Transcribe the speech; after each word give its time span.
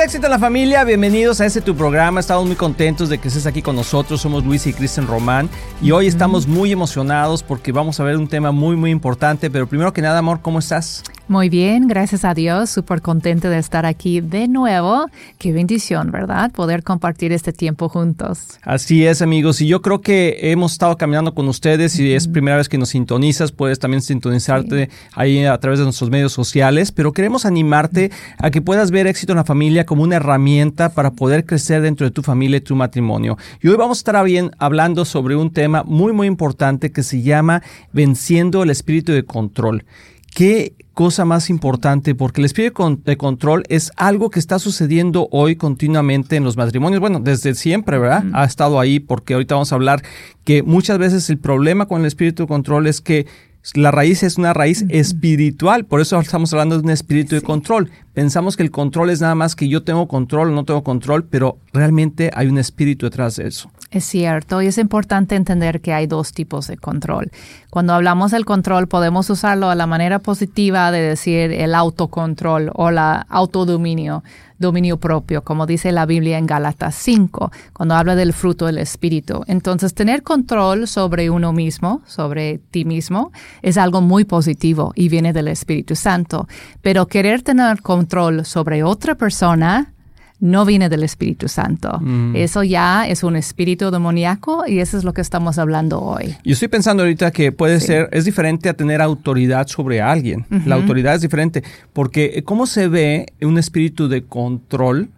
De 0.00 0.06
Éxito 0.06 0.28
en 0.28 0.30
la 0.30 0.38
Familia, 0.38 0.82
bienvenidos 0.84 1.42
a 1.42 1.46
este 1.46 1.60
tu 1.60 1.76
programa. 1.76 2.20
Estamos 2.20 2.46
muy 2.46 2.56
contentos 2.56 3.10
de 3.10 3.18
que 3.18 3.28
estés 3.28 3.44
aquí 3.44 3.60
con 3.60 3.76
nosotros. 3.76 4.22
Somos 4.22 4.46
Luis 4.46 4.66
y 4.66 4.72
Kristen 4.72 5.06
Román 5.06 5.50
y 5.82 5.90
hoy 5.90 6.06
estamos 6.06 6.46
muy 6.46 6.72
emocionados 6.72 7.42
porque 7.42 7.70
vamos 7.70 8.00
a 8.00 8.04
ver 8.04 8.16
un 8.16 8.26
tema 8.26 8.50
muy 8.50 8.76
muy 8.76 8.90
importante. 8.92 9.50
Pero 9.50 9.66
primero 9.66 9.92
que 9.92 10.00
nada, 10.00 10.20
amor, 10.20 10.40
¿cómo 10.40 10.58
estás? 10.58 11.02
Muy 11.30 11.48
bien, 11.48 11.86
gracias 11.86 12.24
a 12.24 12.34
Dios, 12.34 12.70
súper 12.70 13.02
contente 13.02 13.48
de 13.48 13.56
estar 13.56 13.86
aquí 13.86 14.20
de 14.20 14.48
nuevo. 14.48 15.06
Qué 15.38 15.52
bendición, 15.52 16.10
¿verdad? 16.10 16.50
Poder 16.50 16.82
compartir 16.82 17.30
este 17.30 17.52
tiempo 17.52 17.88
juntos. 17.88 18.58
Así 18.64 19.06
es, 19.06 19.22
amigos, 19.22 19.60
y 19.60 19.68
yo 19.68 19.80
creo 19.80 20.00
que 20.00 20.50
hemos 20.50 20.72
estado 20.72 20.96
caminando 20.96 21.32
con 21.32 21.46
ustedes 21.46 21.96
y 22.00 22.14
es 22.14 22.26
primera 22.26 22.56
vez 22.56 22.68
que 22.68 22.78
nos 22.78 22.88
sintonizas, 22.88 23.52
puedes 23.52 23.78
también 23.78 24.02
sintonizarte 24.02 24.90
ahí 25.14 25.44
a 25.44 25.56
través 25.58 25.78
de 25.78 25.84
nuestros 25.84 26.10
medios 26.10 26.32
sociales, 26.32 26.90
pero 26.90 27.12
queremos 27.12 27.46
animarte 27.46 28.10
a 28.38 28.50
que 28.50 28.60
puedas 28.60 28.90
ver 28.90 29.06
éxito 29.06 29.32
en 29.32 29.36
la 29.36 29.44
familia 29.44 29.86
como 29.86 30.02
una 30.02 30.16
herramienta 30.16 30.88
para 30.88 31.12
poder 31.12 31.46
crecer 31.46 31.80
dentro 31.80 32.06
de 32.06 32.10
tu 32.10 32.22
familia 32.22 32.56
y 32.56 32.62
tu 32.62 32.74
matrimonio. 32.74 33.38
Y 33.62 33.68
hoy 33.68 33.76
vamos 33.76 33.98
a 33.98 34.00
estar 34.00 34.24
bien 34.24 34.50
hablando 34.58 35.04
sobre 35.04 35.36
un 35.36 35.52
tema 35.52 35.84
muy, 35.84 36.12
muy 36.12 36.26
importante 36.26 36.90
que 36.90 37.04
se 37.04 37.22
llama 37.22 37.62
venciendo 37.92 38.64
el 38.64 38.70
espíritu 38.70 39.12
de 39.12 39.22
control. 39.22 39.84
¿Qué 40.30 40.74
cosa 40.94 41.24
más 41.24 41.50
importante? 41.50 42.14
Porque 42.14 42.40
el 42.40 42.44
espíritu 42.44 43.00
de 43.04 43.16
control 43.16 43.64
es 43.68 43.90
algo 43.96 44.30
que 44.30 44.38
está 44.38 44.58
sucediendo 44.58 45.28
hoy 45.32 45.56
continuamente 45.56 46.36
en 46.36 46.44
los 46.44 46.56
matrimonios. 46.56 47.00
Bueno, 47.00 47.20
desde 47.20 47.54
siempre, 47.54 47.98
¿verdad? 47.98 48.24
Ha 48.32 48.44
estado 48.44 48.78
ahí 48.78 49.00
porque 49.00 49.34
ahorita 49.34 49.54
vamos 49.56 49.72
a 49.72 49.74
hablar 49.74 50.02
que 50.44 50.62
muchas 50.62 50.98
veces 50.98 51.28
el 51.30 51.38
problema 51.38 51.86
con 51.86 52.00
el 52.00 52.06
espíritu 52.06 52.44
de 52.44 52.48
control 52.48 52.86
es 52.86 53.00
que 53.00 53.26
la 53.74 53.90
raíz 53.90 54.22
es 54.22 54.38
una 54.38 54.54
raíz 54.54 54.86
espiritual, 54.88 55.84
por 55.84 56.00
eso 56.00 56.18
estamos 56.18 56.52
hablando 56.52 56.78
de 56.78 56.84
un 56.84 56.90
espíritu 56.90 57.34
de 57.34 57.42
control. 57.42 57.90
Pensamos 58.14 58.56
que 58.56 58.62
el 58.62 58.70
control 58.70 59.10
es 59.10 59.20
nada 59.20 59.34
más 59.34 59.54
que 59.54 59.68
yo 59.68 59.82
tengo 59.82 60.08
control 60.08 60.48
o 60.48 60.54
no 60.54 60.64
tengo 60.64 60.82
control, 60.82 61.24
pero 61.24 61.58
realmente 61.72 62.30
hay 62.34 62.46
un 62.46 62.56
espíritu 62.56 63.06
detrás 63.06 63.36
de 63.36 63.48
eso. 63.48 63.70
Es 63.90 64.04
cierto, 64.04 64.62
y 64.62 64.68
es 64.68 64.78
importante 64.78 65.34
entender 65.34 65.80
que 65.80 65.92
hay 65.92 66.06
dos 66.06 66.32
tipos 66.32 66.68
de 66.68 66.76
control. 66.76 67.32
Cuando 67.70 67.92
hablamos 67.92 68.30
del 68.30 68.44
control, 68.44 68.86
podemos 68.86 69.28
usarlo 69.30 69.68
a 69.68 69.74
la 69.74 69.88
manera 69.88 70.20
positiva 70.20 70.92
de 70.92 71.00
decir 71.00 71.50
el 71.50 71.74
autocontrol 71.74 72.70
o 72.74 72.92
la 72.92 73.26
autodominio, 73.28 74.22
dominio 74.60 74.98
propio, 74.98 75.42
como 75.42 75.66
dice 75.66 75.90
la 75.90 76.06
Biblia 76.06 76.38
en 76.38 76.46
Gálatas 76.46 76.94
5, 76.94 77.50
cuando 77.72 77.96
habla 77.96 78.14
del 78.14 78.32
fruto 78.32 78.66
del 78.66 78.78
Espíritu. 78.78 79.42
Entonces, 79.48 79.92
tener 79.92 80.22
control 80.22 80.86
sobre 80.86 81.28
uno 81.28 81.52
mismo, 81.52 82.00
sobre 82.06 82.58
ti 82.58 82.84
mismo, 82.84 83.32
es 83.60 83.76
algo 83.76 84.00
muy 84.00 84.24
positivo 84.24 84.92
y 84.94 85.08
viene 85.08 85.32
del 85.32 85.48
Espíritu 85.48 85.96
Santo. 85.96 86.46
Pero 86.80 87.08
querer 87.08 87.42
tener 87.42 87.82
control 87.82 88.44
sobre 88.44 88.84
otra 88.84 89.16
persona, 89.16 89.94
no 90.40 90.64
viene 90.64 90.88
del 90.88 91.02
Espíritu 91.02 91.48
Santo. 91.48 91.98
Mm. 92.00 92.34
Eso 92.34 92.62
ya 92.62 93.06
es 93.06 93.22
un 93.22 93.36
espíritu 93.36 93.90
demoníaco 93.90 94.64
y 94.66 94.80
eso 94.80 94.98
es 94.98 95.04
lo 95.04 95.12
que 95.12 95.20
estamos 95.20 95.58
hablando 95.58 96.00
hoy. 96.00 96.36
Yo 96.44 96.52
estoy 96.52 96.68
pensando 96.68 97.02
ahorita 97.02 97.30
que 97.30 97.52
puede 97.52 97.78
ser, 97.80 98.08
es 98.12 98.24
diferente 98.24 98.68
a 98.68 98.74
tener 98.74 99.02
autoridad 99.02 99.66
sobre 99.68 100.00
alguien. 100.00 100.46
La 100.66 100.74
autoridad 100.74 101.14
es 101.14 101.20
diferente 101.20 101.62
porque 101.92 102.32
eh, 102.34 102.42
¿cómo 102.42 102.66
se 102.66 102.88
ve 102.88 103.26
un 103.42 103.58
espíritu 103.58 104.08
de 104.08 104.24
control 104.24 105.10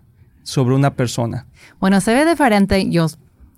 sobre 0.43 0.75
una 0.75 0.95
persona? 0.95 1.47
Bueno, 1.81 2.01
se 2.01 2.15
ve 2.15 2.29
diferente. 2.29 2.91
Yo 2.91 3.07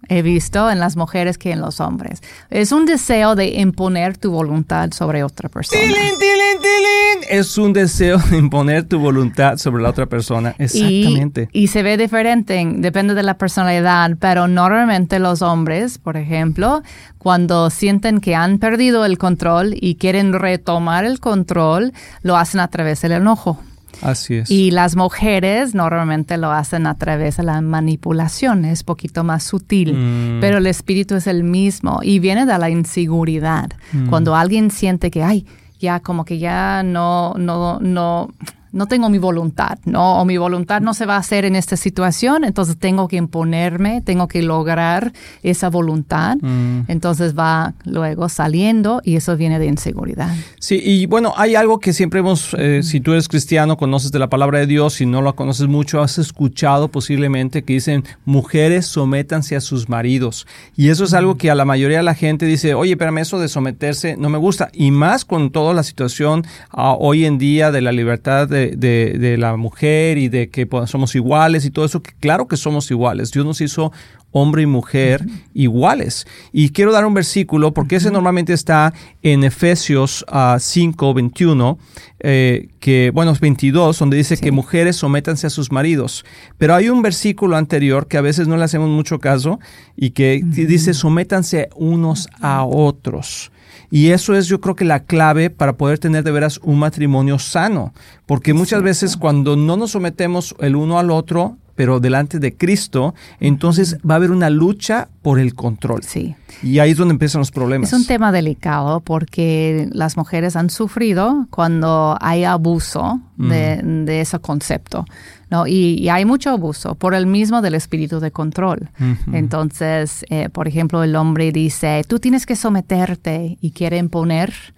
he 0.09 0.23
visto 0.23 0.71
en 0.71 0.81
las 0.81 0.97
mujeres 0.97 1.39
que 1.39 1.53
en 1.53 1.61
los 1.61 1.81
hombres. 1.81 2.23
Es 2.51 2.73
un 2.73 2.87
deseo 2.87 3.35
de 3.35 3.49
imponer 3.49 4.17
tu 4.17 4.31
voluntad 4.31 4.93
sobre 4.93 5.23
otra 5.23 5.49
persona. 5.49 5.81
¡Tilín, 5.81 5.97
tilín, 6.19 6.61
tilín! 6.61 7.29
Es 7.29 7.59
un 7.59 7.73
deseo 7.73 8.19
de 8.19 8.39
imponer 8.39 8.85
tu 8.85 8.99
voluntad 8.99 9.57
sobre 9.59 9.83
la 9.83 9.91
otra 9.91 10.07
persona. 10.07 10.55
Exactamente. 10.59 11.49
Y, 11.53 11.65
y, 11.65 11.67
se 11.69 11.83
ve 11.83 11.97
diferente, 11.97 12.63
depende 12.77 13.15
de 13.15 13.23
la 13.23 13.39
personalidad, 13.39 14.17
pero 14.19 14.49
normalmente 14.49 15.19
los 15.19 15.43
hombres, 15.43 15.99
por 15.99 16.17
ejemplo, 16.17 16.83
cuando 17.19 17.71
sienten 17.71 18.21
que 18.21 18.35
han 18.35 18.59
perdido 18.59 19.05
el 19.05 19.19
control 19.19 19.75
y 19.81 19.97
quieren 19.97 20.33
retomar 20.33 21.05
el 21.05 21.21
control, 21.21 21.93
lo 22.23 22.37
hacen 22.37 22.61
a 22.61 22.69
través 22.69 23.01
del 23.01 23.13
enojo. 23.13 23.59
Así 24.03 24.37
es. 24.37 24.51
Y 24.51 24.71
las 24.71 24.97
mujeres 24.97 25.75
normalmente 25.75 26.37
lo 26.37 26.51
hacen 26.51 26.87
a 26.87 26.97
través 26.97 27.37
de 27.37 27.43
la 27.43 27.61
manipulación, 27.61 28.65
es 28.65 28.83
poquito 28.83 29.25
más 29.25 29.45
sutil, 29.45 29.95
mm. 29.95 30.41
pero 30.41 30.59
el 30.59 30.67
espíritu 30.67 31.15
es 31.15 31.27
el 31.27 31.45
mismo 31.45 32.01
y 32.03 32.19
viene 32.19 32.47
de 32.47 32.59
la 32.59 32.71
inseguridad. 32.71 33.71
Mm. 33.93 34.09
Cuando 34.09 34.35
alguien 34.37 34.71
siente 34.71 35.11
que, 35.11 35.23
ay, 35.23 35.47
ya 35.79 36.01
como 36.01 36.25
que 36.25 36.39
ya 36.39 36.83
no, 36.83 37.35
no, 37.35 37.79
no, 37.81 38.31
no 38.75 38.87
tengo 38.87 39.09
mi 39.09 39.19
voluntad, 39.19 39.79
¿no? 39.85 40.21
O 40.21 40.25
mi 40.25 40.37
voluntad 40.37 40.81
no 40.81 40.95
se 40.95 41.07
va 41.07 41.15
a 41.15 41.19
hacer 41.19 41.45
en 41.45 41.55
esta 41.55 41.77
situación, 41.77 42.43
entonces 42.45 42.77
tengo 42.77 43.07
que 43.07 43.17
imponerme, 43.17 44.03
tengo 44.03 44.27
que 44.27 44.43
lograr 44.43 45.13
esa 45.45 45.71
voluntad. 45.71 46.37
Mm. 46.41 46.81
Entonces 46.89 47.39
va 47.39 47.75
luego 47.85 48.29
saliendo 48.29 49.01
y 49.05 49.15
eso 49.15 49.37
viene 49.37 49.61
de 49.61 49.67
inseguridad. 49.67 50.35
Sí, 50.59 50.81
y 50.85 51.07
bueno, 51.07 51.33
hay 51.37 51.55
algo 51.55 51.79
que 51.79 51.93
siempre 51.93 52.19
hemos, 52.19 52.53
eh, 52.59 52.83
si 52.83 53.01
tú 53.01 53.13
eres 53.13 53.29
cristiano, 53.29 53.77
conoces 53.77 54.11
de 54.11 54.19
la 54.19 54.29
palabra 54.29 54.59
de 54.59 54.67
Dios, 54.67 54.95
si 54.95 55.07
no 55.07 55.23
lo 55.23 55.37
conoces 55.37 55.69
mucho, 55.69 56.03
has 56.03 56.19
escuchado 56.19 56.89
posiblemente 56.89 57.63
que 57.63 57.75
dicen, 57.75 58.03
mujeres 58.25 58.87
sométanse 58.87 59.55
a 59.55 59.61
sus 59.61 59.89
maridos. 59.89 60.49
Y 60.77 60.89
eso 60.89 61.05
es 61.05 61.15
algo 61.15 61.37
que 61.37 61.49
a 61.49 61.55
la 61.55 61.65
mayoría 61.65 61.99
de 61.99 62.03
la 62.03 62.15
gente 62.15 62.45
dice, 62.45 62.75
oye, 62.75 62.93
espérame, 62.93 63.19
eso 63.19 63.39
de 63.39 63.49
someterse 63.49 64.17
no 64.17 64.31
me 64.31 64.39
gusta. 64.39 64.71
Y 64.73 64.91
más 64.91 65.25
con 65.25 65.51
toda 65.51 65.75
la 65.75 65.85
situación 65.85 66.45
ah, 66.71 66.97
hoy 66.99 67.25
en 67.25 67.39
día 67.39 67.71
de 67.71 67.81
la 67.81 67.93
libertad 67.93 68.49
de 68.49 68.64
de, 68.77 69.37
la 69.39 69.57
mujer 69.57 70.19
y 70.19 70.29
de 70.29 70.49
que 70.51 70.69
somos 70.87 71.15
iguales 71.15 71.65
y 71.65 71.71
todo 71.71 71.85
eso, 71.85 72.03
que 72.03 72.13
claro 72.19 72.49
que 72.49 72.57
somos 72.57 72.91
iguales. 72.91 73.31
Dios 73.33 73.45
nos 73.45 73.61
hizo 73.61 73.93
hombre 74.31 74.63
y 74.63 74.67
mujer 74.67 75.25
iguales. 75.55 76.27
Y 76.53 76.71
quiero 76.71 76.93
dar 76.93 77.07
un 77.07 77.15
versículo 77.15 77.73
porque 77.73 77.97
ese 77.97 78.11
normalmente 78.11 78.53
está 78.53 78.93
en 79.23 79.45
Efesios 79.45 80.25
5, 80.59 81.09
ah, 81.09 81.13
21, 81.15 81.79
eh, 82.19 82.69
que, 82.81 83.13
bueno, 83.15 83.33
22, 83.41 83.99
donde 83.99 84.17
dice 84.17 84.37
que 84.37 84.51
mujeres 84.51 84.97
sométanse 84.97 85.47
a 85.47 85.51
sus 85.51 85.71
maridos. 85.71 86.25
Pero 86.59 86.75
hay 86.75 86.89
un 86.89 87.01
versículo 87.01 87.57
anterior 87.57 88.09
que 88.09 88.19
a 88.19 88.23
veces 88.23 88.49
no 88.49 88.57
le 88.57 88.65
hacemos 88.65 88.91
mucho 88.91 89.21
caso 89.21 89.61
y 89.97 90.11
que 90.11 90.43
dice 90.45 90.95
sométanse 90.95 91.69
unos 91.77 92.29
a 92.41 92.65
otros. 92.65 93.53
Y 93.91 94.11
eso 94.11 94.35
es 94.35 94.47
yo 94.47 94.61
creo 94.61 94.75
que 94.75 94.85
la 94.85 95.05
clave 95.05 95.51
para 95.51 95.77
poder 95.77 95.99
tener 95.99 96.25
de 96.25 96.33
veras 96.33 96.61
un 96.63 96.79
matrimonio 96.79 97.39
sano, 97.39 97.93
porque 98.27 98.55
muchas 98.55 98.83
veces 98.83 99.17
cuando 99.17 99.57
no 99.57 99.77
nos 99.77 99.93
sometemos 99.93 100.55
el 100.59 100.77
uno 100.77 100.99
al 100.99 101.11
otro, 101.11 101.57
pero 101.75 102.01
delante 102.01 102.39
de 102.39 102.57
Cristo, 102.57 103.15
entonces 103.41 103.99
va 104.09 104.15
a 104.15 104.17
haber 104.17 104.31
una 104.31 104.51
lucha 104.51 105.09
por 105.23 105.39
el 105.39 105.55
control. 105.55 106.03
Sí. 106.03 106.35
Y 106.63 106.79
ahí 106.79 106.93
es 106.93 106.97
donde 106.97 107.13
empiezan 107.13 107.41
los 107.41 107.51
problemas. 107.51 107.93
Es 107.93 107.99
un 107.99 108.07
tema 108.07 108.33
delicado 108.33 109.01
porque 109.01 109.89
las 109.93 110.17
mujeres 110.17 110.57
han 110.57 110.71
sufrido 110.71 111.47
cuando 111.51 112.17
hay 112.21 112.45
abuso 112.45 113.21
de, 113.37 113.81
de 113.83 114.21
ese 114.21 114.39
concepto. 114.39 115.05
¿no? 115.51 115.67
Y, 115.67 116.09
hay 116.09 116.25
mucho 116.25 116.51
abuso 116.51 116.95
por 116.95 117.15
el 117.15 117.27
mismo 117.27 117.63
del 117.63 117.75
espíritu 117.75 118.21
de 118.21 118.31
control. 118.31 118.91
Entonces, 119.33 120.25
eh, 120.31 120.49
por 120.49 120.69
ejemplo, 120.69 121.03
el 121.03 121.17
hombre 121.17 121.53
dice, 121.53 122.03
tú 122.07 122.19
tienes 122.19 122.47
que 122.47 122.57
someterte 122.57 123.59
y 123.61 123.71
quiere 123.73 123.99
imponer 123.99 124.74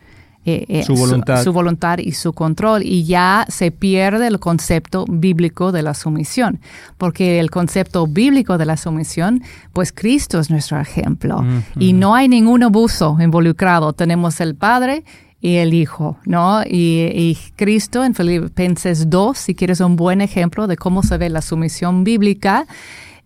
eh, 0.47 0.65
eh, 0.69 0.83
su, 0.85 0.95
voluntad. 0.95 1.43
Su, 1.43 1.53
voluntad. 1.53 1.99
y 1.99 2.13
su 2.13 2.33
control. 2.33 2.85
Y 2.85 3.05
ya 3.05 3.45
se 3.49 3.73
pierde 3.73 4.29
el 4.29 4.39
concepto 4.39 5.05
bíblico 5.09 5.73
de 5.73 5.83
la 5.83 5.93
sumisión, 5.93 6.61
porque 6.99 7.41
el 7.41 7.51
concepto 7.51 8.07
bíblico 8.07 8.57
de 8.57 8.65
la 8.65 8.77
sumisión, 8.77 9.43
pues 9.73 9.93
Cristo 9.93 10.39
es 10.39 10.49
nuestro 10.49 10.81
ejemplo. 10.81 11.45
Y 11.81 11.93
no 11.95 12.15
hay 12.15 12.29
ningún 12.29 12.63
abuso 12.63 13.17
involucrado. 13.21 13.93
Tenemos 13.93 14.41
el 14.41 14.55
Padre 14.55 15.03
y 15.41 15.57
el 15.57 15.75
Hijo, 15.75 16.17
¿no? 16.25 16.63
Y, 16.65 17.37
Cristo 17.57 18.05
en 18.05 18.15
Filipenses 18.15 19.11
2, 19.11 19.37
si 19.37 19.55
quieres 19.57 19.81
un 19.81 19.97
buen 19.97 20.21
ejemplo 20.21 20.69
de 20.69 20.77
cómo 20.77 21.03
se 21.03 21.19
ve 21.19 21.29
la 21.29 21.43
sumisión 21.43 22.05
bíblica, 22.05 22.67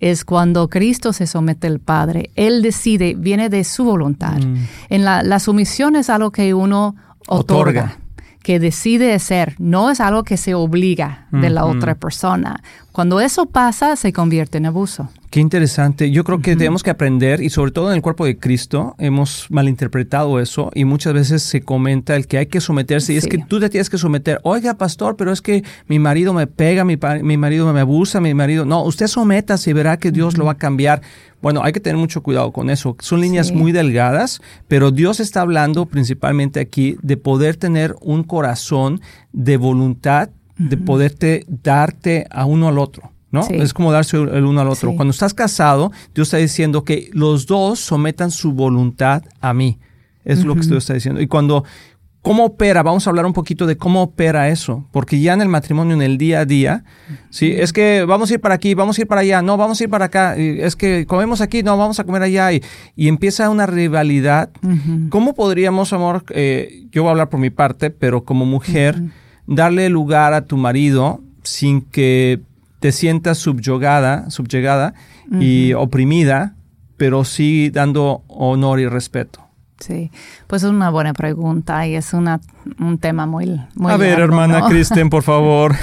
es 0.00 0.24
cuando 0.24 0.68
Cristo 0.68 1.12
se 1.12 1.26
somete 1.26 1.66
al 1.66 1.78
Padre. 1.78 2.30
Él 2.34 2.62
decide, 2.62 3.14
viene 3.14 3.50
de 3.50 3.64
su 3.64 3.84
voluntad. 3.84 4.38
Mm. 4.38 4.56
En 4.88 5.04
la, 5.04 5.22
la, 5.22 5.38
sumisión 5.38 5.94
es 5.94 6.08
algo 6.08 6.30
que 6.30 6.54
uno 6.54 6.96
otorga. 7.28 7.96
que 8.42 8.58
decide 8.58 9.18
ser, 9.18 9.54
no 9.58 9.90
es 9.90 10.00
algo 10.00 10.24
que 10.24 10.36
se 10.36 10.54
obliga 10.54 11.26
de 11.30 11.50
la 11.50 11.66
otra 11.66 11.94
persona, 11.94 12.62
Cuando 12.92 13.20
eso 13.20 13.46
pasa, 13.46 13.94
se 13.96 14.12
convierte 14.12 14.58
en 14.58 14.66
abuso. 14.66 15.08
Qué 15.30 15.38
interesante. 15.38 16.10
Yo 16.10 16.24
creo 16.24 16.40
que 16.40 16.56
tenemos 16.56 16.82
que 16.82 16.90
aprender 16.90 17.40
y 17.40 17.50
sobre 17.50 17.70
todo 17.70 17.90
en 17.90 17.94
el 17.94 18.02
cuerpo 18.02 18.24
de 18.24 18.36
Cristo 18.36 18.96
hemos 18.98 19.46
malinterpretado 19.48 20.40
eso 20.40 20.72
y 20.74 20.84
muchas 20.84 21.12
veces 21.14 21.44
se 21.44 21.60
comenta 21.60 22.16
el 22.16 22.26
que 22.26 22.38
hay 22.38 22.46
que 22.46 22.60
someterse 22.60 23.12
y 23.12 23.16
es 23.16 23.28
que 23.28 23.38
tú 23.38 23.60
te 23.60 23.68
tienes 23.68 23.88
que 23.88 23.96
someter. 23.96 24.40
Oiga, 24.42 24.74
pastor, 24.74 25.14
pero 25.14 25.30
es 25.30 25.40
que 25.40 25.62
mi 25.86 26.00
marido 26.00 26.32
me 26.32 26.48
pega, 26.48 26.84
mi, 26.84 26.98
mi 27.22 27.36
marido 27.36 27.72
me 27.72 27.78
abusa, 27.78 28.20
mi 28.20 28.34
marido... 28.34 28.64
No, 28.64 28.82
usted 28.82 29.06
sométase 29.06 29.70
y 29.70 29.72
verá 29.72 29.98
que 29.98 30.10
Dios 30.10 30.36
lo 30.36 30.46
va 30.46 30.52
a 30.52 30.58
cambiar. 30.58 31.00
Bueno, 31.40 31.62
hay 31.62 31.72
que 31.72 31.80
tener 31.80 31.96
mucho 31.96 32.24
cuidado 32.24 32.50
con 32.50 32.68
eso. 32.68 32.96
Son 32.98 33.20
líneas 33.20 33.52
muy 33.52 33.70
delgadas, 33.70 34.40
pero 34.66 34.90
Dios 34.90 35.20
está 35.20 35.42
hablando 35.42 35.86
principalmente 35.86 36.58
aquí 36.58 36.96
de 37.02 37.16
poder 37.16 37.54
tener 37.56 37.94
un 38.00 38.24
corazón 38.24 39.00
de 39.32 39.56
voluntad, 39.58 40.30
de 40.68 40.76
poderte 40.76 41.46
darte 41.48 42.26
a 42.30 42.44
uno 42.44 42.68
al 42.68 42.78
otro. 42.78 43.12
¿no? 43.30 43.46
Es 43.48 43.72
como 43.72 43.92
darse 43.92 44.16
el 44.16 44.44
uno 44.44 44.60
al 44.60 44.68
otro. 44.68 44.94
Cuando 44.94 45.10
estás 45.10 45.34
casado, 45.34 45.92
Dios 46.14 46.28
está 46.28 46.38
diciendo 46.38 46.84
que 46.84 47.10
los 47.12 47.46
dos 47.46 47.78
sometan 47.80 48.30
su 48.30 48.52
voluntad 48.52 49.22
a 49.40 49.54
mí. 49.54 49.78
Es 50.24 50.44
lo 50.44 50.54
que 50.54 50.60
Dios 50.62 50.78
está 50.78 50.94
diciendo. 50.94 51.20
Y 51.20 51.26
cuando, 51.26 51.64
¿cómo 52.22 52.44
opera? 52.44 52.82
Vamos 52.82 53.06
a 53.06 53.10
hablar 53.10 53.24
un 53.24 53.32
poquito 53.32 53.66
de 53.66 53.76
cómo 53.76 54.02
opera 54.02 54.48
eso, 54.48 54.86
porque 54.92 55.20
ya 55.20 55.32
en 55.32 55.40
el 55.40 55.48
matrimonio, 55.48 55.94
en 55.94 56.02
el 56.02 56.18
día 56.18 56.40
a 56.40 56.44
día, 56.44 56.84
¿sí? 57.30 57.52
Es 57.56 57.72
que 57.72 58.04
vamos 58.04 58.30
a 58.30 58.34
ir 58.34 58.40
para 58.40 58.54
aquí, 58.54 58.74
vamos 58.74 58.98
a 58.98 59.00
ir 59.00 59.06
para 59.06 59.22
allá, 59.22 59.42
no, 59.42 59.56
vamos 59.56 59.80
a 59.80 59.84
ir 59.84 59.90
para 59.90 60.06
acá, 60.06 60.36
es 60.36 60.76
que 60.76 61.06
comemos 61.06 61.40
aquí, 61.40 61.62
no, 61.62 61.76
vamos 61.76 61.98
a 62.00 62.04
comer 62.04 62.22
allá, 62.22 62.52
y, 62.52 62.62
y 62.96 63.08
empieza 63.08 63.48
una 63.48 63.66
rivalidad. 63.66 64.50
¿Cómo 65.08 65.34
podríamos, 65.34 65.92
amor, 65.92 66.24
eh, 66.30 66.86
yo 66.90 67.02
voy 67.02 67.08
a 67.08 67.12
hablar 67.12 67.30
por 67.30 67.40
mi 67.40 67.50
parte, 67.50 67.90
pero 67.90 68.24
como 68.24 68.44
mujer, 68.44 69.02
darle 69.50 69.88
lugar 69.90 70.32
a 70.32 70.46
tu 70.46 70.56
marido 70.56 71.20
sin 71.42 71.82
que 71.82 72.40
te 72.78 72.92
sientas 72.92 73.38
subyugada, 73.38 74.30
subyugada 74.30 74.94
y 75.38 75.74
oprimida, 75.74 76.54
pero 76.96 77.24
sí 77.24 77.70
dando 77.70 78.22
honor 78.28 78.80
y 78.80 78.86
respeto. 78.88 79.40
Sí, 79.80 80.10
pues 80.46 80.62
es 80.62 80.70
una 80.70 80.90
buena 80.90 81.14
pregunta 81.14 81.86
y 81.86 81.94
es 81.94 82.12
una, 82.12 82.40
un 82.78 82.98
tema 82.98 83.24
muy, 83.24 83.60
muy 83.74 83.90
A 83.90 83.96
ver, 83.96 84.20
hermana 84.20 84.66
Kristen, 84.68 85.08
por 85.08 85.22
favor. 85.22 85.74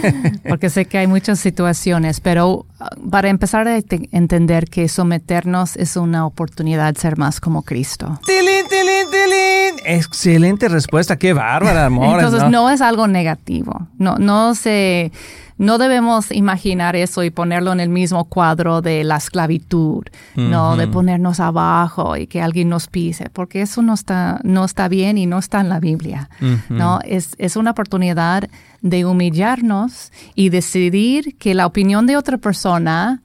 Porque 0.48 0.68
sé 0.68 0.84
que 0.84 0.98
hay 0.98 1.06
muchas 1.06 1.40
situaciones, 1.40 2.20
pero 2.20 2.66
uh, 2.80 3.10
para 3.10 3.30
empezar 3.30 3.66
a 3.66 3.78
entender 3.78 4.68
que 4.68 4.88
someternos 4.88 5.76
es 5.76 5.96
una 5.96 6.26
oportunidad 6.26 6.92
de 6.92 7.00
ser 7.00 7.16
más 7.16 7.40
como 7.40 7.62
Cristo. 7.62 8.20
¡Tilín, 8.26 8.66
tilín, 8.68 9.10
tilín! 9.10 9.45
Excelente 9.86 10.68
respuesta, 10.68 11.16
qué 11.16 11.32
bárbara, 11.32 11.86
amor. 11.86 12.20
Entonces 12.20 12.42
¿no? 12.44 12.50
no 12.50 12.70
es 12.70 12.80
algo 12.80 13.06
negativo, 13.06 13.88
no, 13.98 14.16
no 14.16 14.54
se 14.54 15.12
no 15.58 15.78
debemos 15.78 16.30
imaginar 16.32 16.96
eso 16.96 17.22
y 17.22 17.30
ponerlo 17.30 17.72
en 17.72 17.80
el 17.80 17.88
mismo 17.88 18.26
cuadro 18.26 18.82
de 18.82 19.04
la 19.04 19.16
esclavitud, 19.16 20.04
no 20.34 20.76
de 20.76 20.86
ponernos 20.86 21.40
abajo 21.40 22.16
y 22.16 22.26
que 22.26 22.42
alguien 22.42 22.68
nos 22.68 22.88
pise, 22.88 23.30
porque 23.30 23.62
eso 23.62 23.80
no 23.80 23.94
está, 23.94 24.38
no 24.44 24.66
está 24.66 24.88
bien 24.88 25.16
y 25.16 25.24
no 25.24 25.38
está 25.38 25.60
en 25.60 25.70
la 25.70 25.80
Biblia. 25.80 26.28
¿no? 26.68 27.00
Es, 27.04 27.34
es 27.38 27.56
una 27.56 27.70
oportunidad 27.70 28.48
de 28.82 29.04
humillarnos 29.06 30.12
y 30.34 30.50
decidir 30.50 31.36
que 31.38 31.54
la 31.54 31.66
opinión 31.66 32.06
de 32.06 32.18
otra 32.18 32.36
persona 32.36 33.22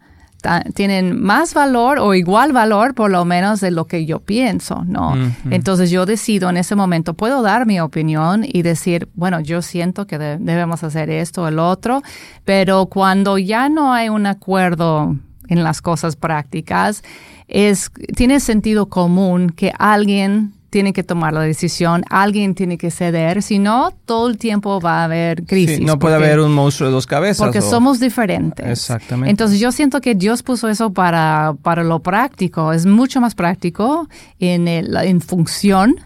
tienen 0.74 1.22
más 1.22 1.54
valor 1.54 2.00
o 2.00 2.14
igual 2.14 2.52
valor 2.54 2.94
por 2.94 3.12
lo 3.12 3.26
menos 3.26 3.62
de 3.62 3.72
lo 3.72 3.86
que 3.86 4.06
yo 4.06 4.20
pienso, 4.20 4.84
¿no? 4.86 5.16
Entonces 5.50 5.90
yo 5.92 6.06
decido 6.06 6.50
en 6.50 6.58
ese 6.58 6.76
momento, 6.76 7.14
puedo 7.14 7.42
dar 7.42 7.66
mi 7.66 7.80
opinión 7.80 8.46
y 8.46 8.62
decir, 8.62 9.10
bueno, 9.14 9.40
yo 9.40 9.62
siento 9.62 10.08
que 10.08 10.18
debemos 10.18 10.84
hacer 10.84 11.10
esto 11.10 11.44
o 11.44 11.48
el 11.48 11.60
otro, 11.60 12.02
pero 12.46 12.88
cuando 12.88 13.38
ya 13.38 13.70
no 13.70 13.94
hay 13.94 14.10
un 14.10 14.26
acuerdo 14.26 15.16
en 15.48 15.64
las 15.64 15.82
cosas 15.82 16.16
prácticas, 16.16 17.04
es, 17.48 17.92
tiene 18.16 18.40
sentido 18.40 18.88
común 18.88 19.50
que 19.50 19.74
alguien 19.78 20.54
tiene 20.72 20.94
que 20.94 21.04
tomar 21.04 21.34
la 21.34 21.42
decisión, 21.42 22.04
alguien 22.10 22.56
tiene 22.56 22.78
que 22.78 22.92
ceder, 22.92 23.44
si 23.44 23.60
no, 23.60 23.92
todo 24.06 24.30
el 24.30 24.38
tiempo 24.38 24.80
va 24.80 25.02
a 25.02 25.04
haber 25.04 25.44
crisis. 25.44 25.82
no 25.82 26.00
puede 26.00 26.16
haber 26.16 26.40
un 26.40 26.54
monstruo 26.54 26.88
de 26.88 26.94
dos 26.96 27.06
cabezas. 27.06 27.46
Porque 27.46 27.62
somos 27.62 28.00
diferentes. 28.00 28.66
Exactamente. 28.66 29.30
Entonces 29.30 29.60
yo 29.60 29.74
siento 29.74 30.00
que 30.00 30.16
Dios 30.16 30.44
puso 30.44 30.70
eso 30.70 30.92
para, 30.92 31.54
para 31.62 31.84
lo 31.84 32.00
práctico, 32.00 32.72
es 32.72 32.86
mucho 32.86 33.20
más 33.20 33.36
práctico 33.36 34.08
en, 34.40 34.70
el, 34.70 34.96
en 34.96 35.20
función 35.20 35.98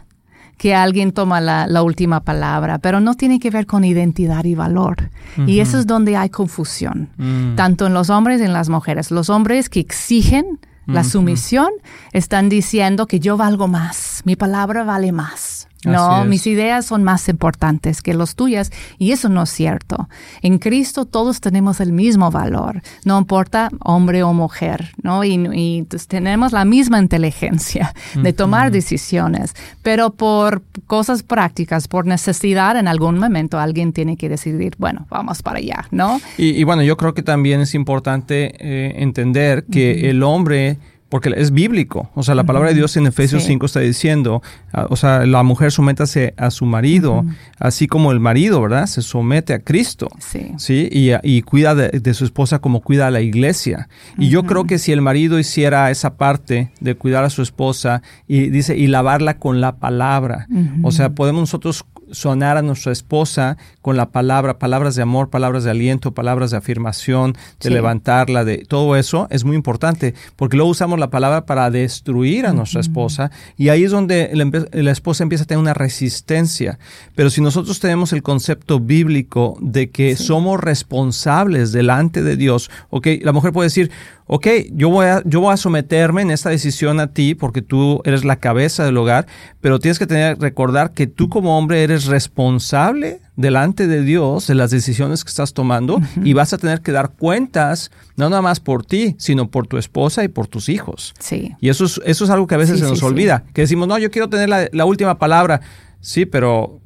que 0.57 0.73
alguien 0.73 1.11
toma 1.11 1.41
la, 1.41 1.67
la, 1.67 1.83
última 1.83 2.21
palabra, 2.21 2.79
pero 2.79 2.99
no 2.99 3.13
tiene 3.13 3.39
que 3.39 3.51
ver 3.51 3.67
con 3.67 3.83
identidad 3.83 4.45
y 4.45 4.55
valor. 4.55 5.11
Y 5.45 5.59
eso 5.59 5.77
es 5.77 5.85
donde 5.85 6.15
hay 6.15 6.29
confusión, 6.29 7.09
mm. 7.17 7.55
tanto 7.55 7.85
en 7.85 7.93
los 7.93 8.09
hombres 8.09 8.41
y 8.41 8.45
en 8.45 8.53
las 8.53 8.69
mujeres. 8.69 9.11
Los 9.11 9.29
hombres 9.29 9.69
que 9.69 9.81
exigen 9.81 10.59
la 10.87 11.03
sumisión, 11.03 11.69
están 12.11 12.49
diciendo 12.49 13.07
que 13.07 13.19
yo 13.19 13.37
valgo 13.37 13.67
más, 13.67 14.21
mi 14.25 14.35
palabra 14.35 14.83
vale 14.83 15.11
más. 15.11 15.67
No, 15.85 16.25
mis 16.25 16.47
ideas 16.47 16.85
son 16.85 17.03
más 17.03 17.27
importantes 17.29 18.01
que 18.01 18.13
las 18.13 18.35
tuyas 18.35 18.71
y 18.97 19.11
eso 19.11 19.29
no 19.29 19.43
es 19.43 19.49
cierto. 19.49 20.09
En 20.41 20.57
Cristo 20.59 21.05
todos 21.05 21.41
tenemos 21.41 21.79
el 21.79 21.91
mismo 21.91 22.31
valor, 22.31 22.81
no 23.03 23.17
importa 23.17 23.69
hombre 23.79 24.23
o 24.23 24.33
mujer, 24.33 24.91
¿no? 25.01 25.23
Y, 25.23 25.85
tenemos 26.07 26.51
la 26.51 26.65
misma 26.65 26.99
inteligencia 26.99 27.93
de 28.15 28.33
tomar 28.33 28.71
decisiones, 28.71 29.53
pero 29.81 30.11
por 30.11 30.63
cosas 30.87 31.23
prácticas, 31.23 31.87
por 31.87 32.05
necesidad, 32.05 32.77
en 32.77 32.87
algún 32.87 33.19
momento 33.19 33.59
alguien 33.59 33.93
tiene 33.93 34.17
que 34.17 34.29
decidir, 34.29 34.75
bueno, 34.77 35.05
vamos 35.09 35.41
para 35.41 35.59
allá, 35.59 35.87
¿no? 35.91 36.19
Y, 36.37 36.63
bueno, 36.63 36.83
yo 36.83 36.97
creo 36.97 37.13
que 37.13 37.23
también 37.23 37.61
es 37.61 37.75
importante 37.75 38.55
eh, 38.59 38.95
entender 39.01 39.65
que 39.65 40.09
el 40.09 40.23
hombre 40.23 40.77
porque 41.15 41.31
es 41.37 41.53
bíblico. 41.53 42.09
O 42.13 42.23
sea, 42.23 42.35
la 42.35 42.43
palabra 42.43 42.67
de 42.67 42.75
Dios 42.75 42.97
en 42.97 43.07
Efesios 43.07 43.43
5 43.43 43.67
está 43.67 43.79
diciendo, 43.79 44.41
o 44.89 44.97
sea, 44.97 45.25
la 45.25 45.43
mujer 45.43 45.71
sométase 45.71 46.33
a 46.35 46.51
su 46.51 46.65
marido, 46.65 47.23
así 47.57 47.87
como 47.87 48.11
el 48.11 48.19
marido, 48.19 48.61
¿verdad? 48.61 48.85
Se 48.85 49.01
somete 49.01 49.53
a 49.53 49.59
Cristo. 49.59 50.09
Sí. 50.19 50.51
¿sí? 50.57 50.89
Y, 50.91 51.41
cuida 51.43 51.73
de, 51.73 52.13
su 52.13 52.25
esposa 52.25 52.59
como 52.59 52.81
cuida 52.81 53.07
a 53.07 53.11
la 53.11 53.21
iglesia. 53.21 53.87
Y 54.17 54.27
yo 54.27 54.43
creo 54.43 54.65
que 54.65 54.77
si 54.77 54.91
el 54.91 54.99
marido 55.01 55.39
hiciera 55.39 55.89
esa 55.89 56.17
parte 56.17 56.69
de 56.81 56.95
cuidar 56.95 57.23
a 57.23 57.29
su 57.29 57.41
esposa 57.41 58.01
y 58.27 58.49
dice, 58.49 58.75
y 58.75 58.87
lavarla 58.87 59.37
con 59.39 59.61
la 59.61 59.77
palabra, 59.77 60.49
o 60.83 60.91
sea, 60.91 61.11
podemos 61.11 61.39
nosotros 61.39 61.85
sonar 62.15 62.57
a 62.57 62.61
nuestra 62.61 62.91
esposa 62.91 63.57
con 63.81 63.97
la 63.97 64.09
palabra, 64.09 64.57
palabras 64.57 64.95
de 64.95 65.03
amor, 65.03 65.29
palabras 65.29 65.63
de 65.63 65.71
aliento, 65.71 66.13
palabras 66.13 66.51
de 66.51 66.57
afirmación, 66.57 67.35
de 67.59 67.69
levantarla, 67.69 68.43
de 68.43 68.59
todo 68.59 68.95
eso 68.95 69.27
es 69.29 69.43
muy 69.43 69.55
importante, 69.55 70.15
porque 70.35 70.57
luego 70.57 70.71
usamos 70.71 70.97
la 70.97 71.09
palabra 71.09 71.45
para 71.45 71.69
destruir 71.69 72.45
a 72.45 72.53
nuestra 72.53 72.81
esposa 72.81 73.31
y 73.57 73.69
ahí 73.69 73.83
es 73.83 73.91
donde 73.91 74.31
la, 74.33 74.91
esposa 74.91 75.23
empieza 75.23 75.43
a 75.43 75.47
tener 75.47 75.61
una 75.61 75.73
resistencia. 75.73 76.79
Pero 77.15 77.29
si 77.29 77.41
nosotros 77.41 77.79
tenemos 77.79 78.13
el 78.13 78.23
concepto 78.23 78.79
bíblico 78.79 79.57
de 79.61 79.89
que 79.89 80.15
somos 80.15 80.59
responsables 80.59 81.71
delante 81.71 82.23
de 82.23 82.37
Dios, 82.37 82.71
ok, 82.89 83.07
la 83.21 83.33
mujer 83.33 83.51
puede 83.51 83.67
decir, 83.67 83.91
ok, 84.27 84.47
yo 84.71 84.89
voy, 84.89 85.05
a, 85.05 85.21
yo 85.25 85.41
voy 85.41 85.53
a 85.53 85.57
someterme 85.57 86.21
en 86.21 86.31
esta 86.31 86.49
decisión 86.49 86.99
a 86.99 87.13
ti 87.13 87.35
porque 87.35 87.61
tú 87.61 88.01
eres 88.05 88.25
la 88.25 88.37
cabeza 88.37 88.83
del 88.83 88.97
hogar, 88.97 89.27
pero 89.61 89.79
tienes 89.79 89.99
que 89.99 90.07
tener, 90.07 90.39
recordar 90.39 90.93
que 90.93 91.07
tú 91.07 91.29
como 91.29 91.57
hombre 91.57 91.83
eres 91.83 92.05
responsable 92.05 93.21
delante 93.35 93.87
de 93.87 94.01
Dios 94.01 94.47
de 94.47 94.55
las 94.55 94.71
decisiones 94.71 95.23
que 95.23 95.29
estás 95.29 95.53
tomando 95.53 96.01
y 96.23 96.33
vas 96.33 96.53
a 96.53 96.57
tener 96.57 96.81
que 96.81 96.91
dar 96.91 97.11
cuentas, 97.11 97.91
no 98.15 98.29
nada 98.29 98.41
más 98.41 98.59
por 98.59 98.85
ti, 98.85 99.15
sino 99.19 99.51
por 99.51 99.67
tu 99.67 99.77
esposa 99.77 100.23
y 100.23 100.27
por 100.27 100.47
tus 100.47 100.69
hijos. 100.69 101.13
Sí. 101.19 101.53
Y 101.59 101.69
eso 101.69 101.85
es, 101.85 102.01
eso 102.05 102.23
es 102.23 102.29
algo 102.29 102.47
que 102.47 102.55
a 102.55 102.59
veces 102.59 102.79
se 102.79 102.85
nos 102.85 103.03
olvida, 103.03 103.43
que 103.53 103.61
decimos, 103.61 103.87
no, 103.87 103.97
yo 103.97 104.09
quiero 104.09 104.29
tener 104.29 104.49
la, 104.49 104.69
la 104.71 104.85
última 104.85 105.19
palabra. 105.19 105.61
Sí, 105.99 106.25
pero 106.25 106.81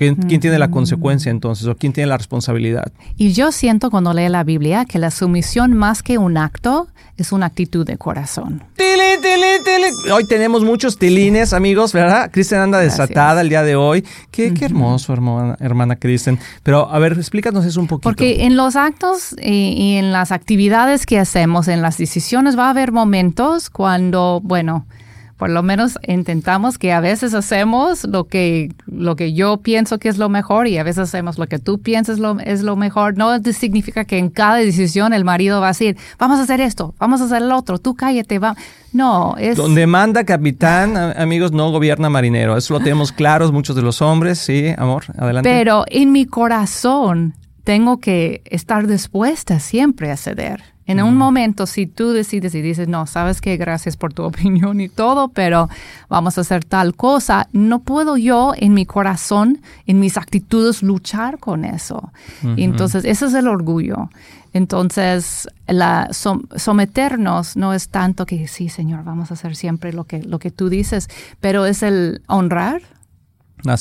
¿Quién, 0.00 0.40
tiene 0.40 0.58
la 0.58 0.70
consecuencia 0.70 1.28
entonces 1.28 1.66
o 1.66 1.76
quién 1.76 1.92
tiene 1.92 2.08
la 2.08 2.16
responsabilidad? 2.16 2.90
Y 3.18 3.32
yo 3.32 3.52
siento 3.52 3.90
cuando 3.90 4.14
leo 4.14 4.30
la 4.30 4.44
Biblia 4.44 4.86
que 4.86 4.98
la 4.98 5.10
sumisión 5.10 5.74
más 5.74 6.02
que 6.02 6.16
un 6.16 6.38
acto 6.38 6.88
es 7.18 7.32
una 7.32 7.44
actitud 7.44 7.84
de 7.86 7.98
corazón. 7.98 8.62
¡Tili, 8.76 9.20
tili, 9.20 9.62
tili! 9.62 10.10
Hoy 10.10 10.26
tenemos 10.26 10.64
muchos 10.64 10.96
tilines, 10.96 11.52
amigos, 11.52 11.92
¿verdad? 11.92 12.30
Kristen 12.30 12.60
anda 12.60 12.78
desatada 12.78 13.42
el 13.42 13.50
día 13.50 13.62
de 13.62 13.76
hoy. 13.76 14.02
Qué, 14.30 14.54
qué 14.54 14.64
hermoso, 14.64 15.12
hermana, 15.12 15.58
hermana 15.60 15.96
Kristen. 15.96 16.38
Pero 16.62 16.90
a 16.90 16.98
ver, 16.98 17.12
explícanos 17.12 17.66
eso 17.66 17.78
un 17.78 17.86
poquito. 17.86 18.08
Porque 18.08 18.46
en 18.46 18.56
los 18.56 18.76
actos 18.76 19.36
y, 19.38 19.74
y 19.76 19.96
en 19.96 20.12
las 20.12 20.32
actividades 20.32 21.04
que 21.04 21.18
hacemos, 21.18 21.68
en 21.68 21.82
las 21.82 21.98
decisiones, 21.98 22.58
va 22.58 22.68
a 22.68 22.70
haber 22.70 22.90
momentos 22.90 23.68
cuando, 23.68 24.40
bueno, 24.42 24.86
por 25.40 25.48
lo 25.48 25.62
menos 25.62 25.98
intentamos 26.06 26.76
que 26.76 26.92
a 26.92 27.00
veces 27.00 27.32
hacemos 27.32 28.04
lo 28.04 28.24
que, 28.24 28.74
lo 28.84 29.16
que 29.16 29.32
yo 29.32 29.56
pienso 29.56 29.98
que 29.98 30.10
es 30.10 30.18
lo 30.18 30.28
mejor 30.28 30.66
y 30.66 30.76
a 30.76 30.82
veces 30.82 31.04
hacemos 31.04 31.38
lo 31.38 31.46
que 31.46 31.58
tú 31.58 31.80
piensas 31.80 32.18
lo, 32.18 32.38
es 32.40 32.60
lo 32.60 32.76
mejor. 32.76 33.16
No 33.16 33.42
significa 33.54 34.04
que 34.04 34.18
en 34.18 34.28
cada 34.28 34.56
decisión 34.56 35.14
el 35.14 35.24
marido 35.24 35.58
va 35.62 35.68
a 35.68 35.70
decir, 35.70 35.96
vamos 36.18 36.40
a 36.40 36.42
hacer 36.42 36.60
esto, 36.60 36.94
vamos 36.98 37.22
a 37.22 37.24
hacer 37.24 37.40
el 37.40 37.52
otro, 37.52 37.78
tú 37.78 37.94
cállate, 37.94 38.38
va. 38.38 38.54
No, 38.92 39.34
es... 39.38 39.56
Donde 39.56 39.86
manda 39.86 40.24
capitán, 40.24 40.94
amigos, 40.94 41.52
no 41.52 41.70
gobierna 41.70 42.10
marinero. 42.10 42.58
Eso 42.58 42.74
lo 42.74 42.80
tenemos 42.80 43.10
claros 43.10 43.50
muchos 43.50 43.74
de 43.74 43.80
los 43.80 44.02
hombres, 44.02 44.38
sí, 44.38 44.74
amor, 44.76 45.04
adelante. 45.16 45.48
Pero 45.48 45.86
en 45.88 46.12
mi 46.12 46.26
corazón 46.26 47.34
tengo 47.64 47.98
que 47.98 48.42
estar 48.44 48.86
dispuesta 48.86 49.58
siempre 49.58 50.10
a 50.10 50.18
ceder. 50.18 50.62
En 50.90 51.02
un 51.02 51.16
momento, 51.16 51.66
si 51.66 51.86
tú 51.86 52.10
decides 52.10 52.54
y 52.54 52.62
dices, 52.62 52.88
no, 52.88 53.06
sabes 53.06 53.40
que 53.40 53.56
gracias 53.56 53.96
por 53.96 54.12
tu 54.12 54.22
opinión 54.24 54.80
y 54.80 54.88
todo, 54.88 55.28
pero 55.28 55.68
vamos 56.08 56.36
a 56.36 56.40
hacer 56.40 56.64
tal 56.64 56.94
cosa, 56.94 57.48
no 57.52 57.80
puedo 57.80 58.16
yo 58.16 58.52
en 58.56 58.74
mi 58.74 58.86
corazón, 58.86 59.60
en 59.86 60.00
mis 60.00 60.16
actitudes, 60.16 60.82
luchar 60.82 61.38
con 61.38 61.64
eso. 61.64 62.12
Entonces, 62.56 63.04
ese 63.04 63.26
es 63.26 63.34
el 63.34 63.48
orgullo. 63.48 64.10
Entonces, 64.52 65.48
la, 65.68 66.08
someternos 66.10 67.56
no 67.56 67.72
es 67.72 67.88
tanto 67.88 68.26
que 68.26 68.48
sí, 68.48 68.68
Señor, 68.68 69.04
vamos 69.04 69.30
a 69.30 69.34
hacer 69.34 69.54
siempre 69.54 69.92
lo 69.92 70.04
que, 70.04 70.22
lo 70.22 70.38
que 70.40 70.50
tú 70.50 70.68
dices, 70.68 71.08
pero 71.40 71.66
es 71.66 71.82
el 71.84 72.22
honrar 72.26 72.82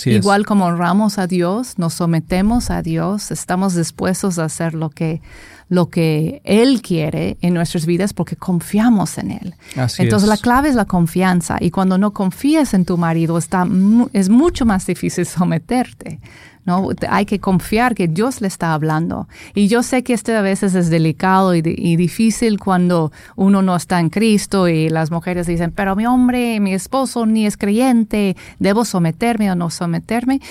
Igual 0.06 0.46
como 0.46 0.66
honramos 0.66 1.18
a 1.18 1.28
Dios, 1.28 1.78
nos 1.78 1.94
sometemos 1.94 2.70
a 2.70 2.82
Dios, 2.82 3.32
estamos 3.32 3.76
dispuestos 3.76 4.40
a 4.40 4.46
hacer 4.46 4.74
lo 4.74 4.90
que, 4.90 5.22
lo 5.70 5.90
que 5.90 6.42
Él 6.44 6.82
quiere 6.82 7.38
en 7.42 7.54
nuestras 7.54 7.86
vidas 7.86 8.14
porque 8.14 8.36
confiamos 8.36 9.18
en 9.18 9.32
Él. 9.32 9.56
Entonces 10.00 10.28
la 10.28 10.38
clave 10.38 10.70
es 10.70 10.76
la 10.76 10.86
confianza 10.86 11.58
y 11.60 11.70
cuando 11.70 11.98
no 11.98 12.12
confías 12.12 12.74
en 12.74 12.86
tu 12.86 12.98
marido 12.98 13.38
está, 13.38 13.68
es 14.14 14.30
mucho 14.30 14.66
más 14.66 14.86
difícil 14.86 15.26
someterte. 15.28 16.20
¿no? 16.66 16.90
Hay 17.10 17.26
que 17.26 17.40
confiar 17.40 17.96
que 17.96 18.08
Dios 18.08 18.42
le 18.42 18.48
está 18.48 18.74
hablando. 18.74 19.28
Y 19.56 19.68
yo 19.68 19.82
sé 19.82 20.04
que 20.04 20.14
este 20.14 20.36
a 20.36 20.42
veces 20.42 20.76
es 20.76 20.90
delicado 20.90 21.56
y, 21.56 21.62
difícil 21.62 22.60
cuando 22.60 23.12
uno 23.36 23.62
no 23.62 23.76
está 23.76 24.00
en 24.00 24.10
Cristo 24.10 24.68
y 24.68 24.90
las 24.90 25.10
mujeres 25.10 25.48
dicen, 25.48 25.72
pero 25.72 25.96
mi 25.96 26.06
hombre, 26.06 26.60
mi 26.60 26.74
esposo 26.74 27.26
ni 27.26 27.46
es 27.46 27.58
creyente, 27.58 28.36
¿debo 28.60 28.86
someterme 28.86 29.52
o 29.52 29.56
no 29.56 29.70
someterme? 29.70 30.42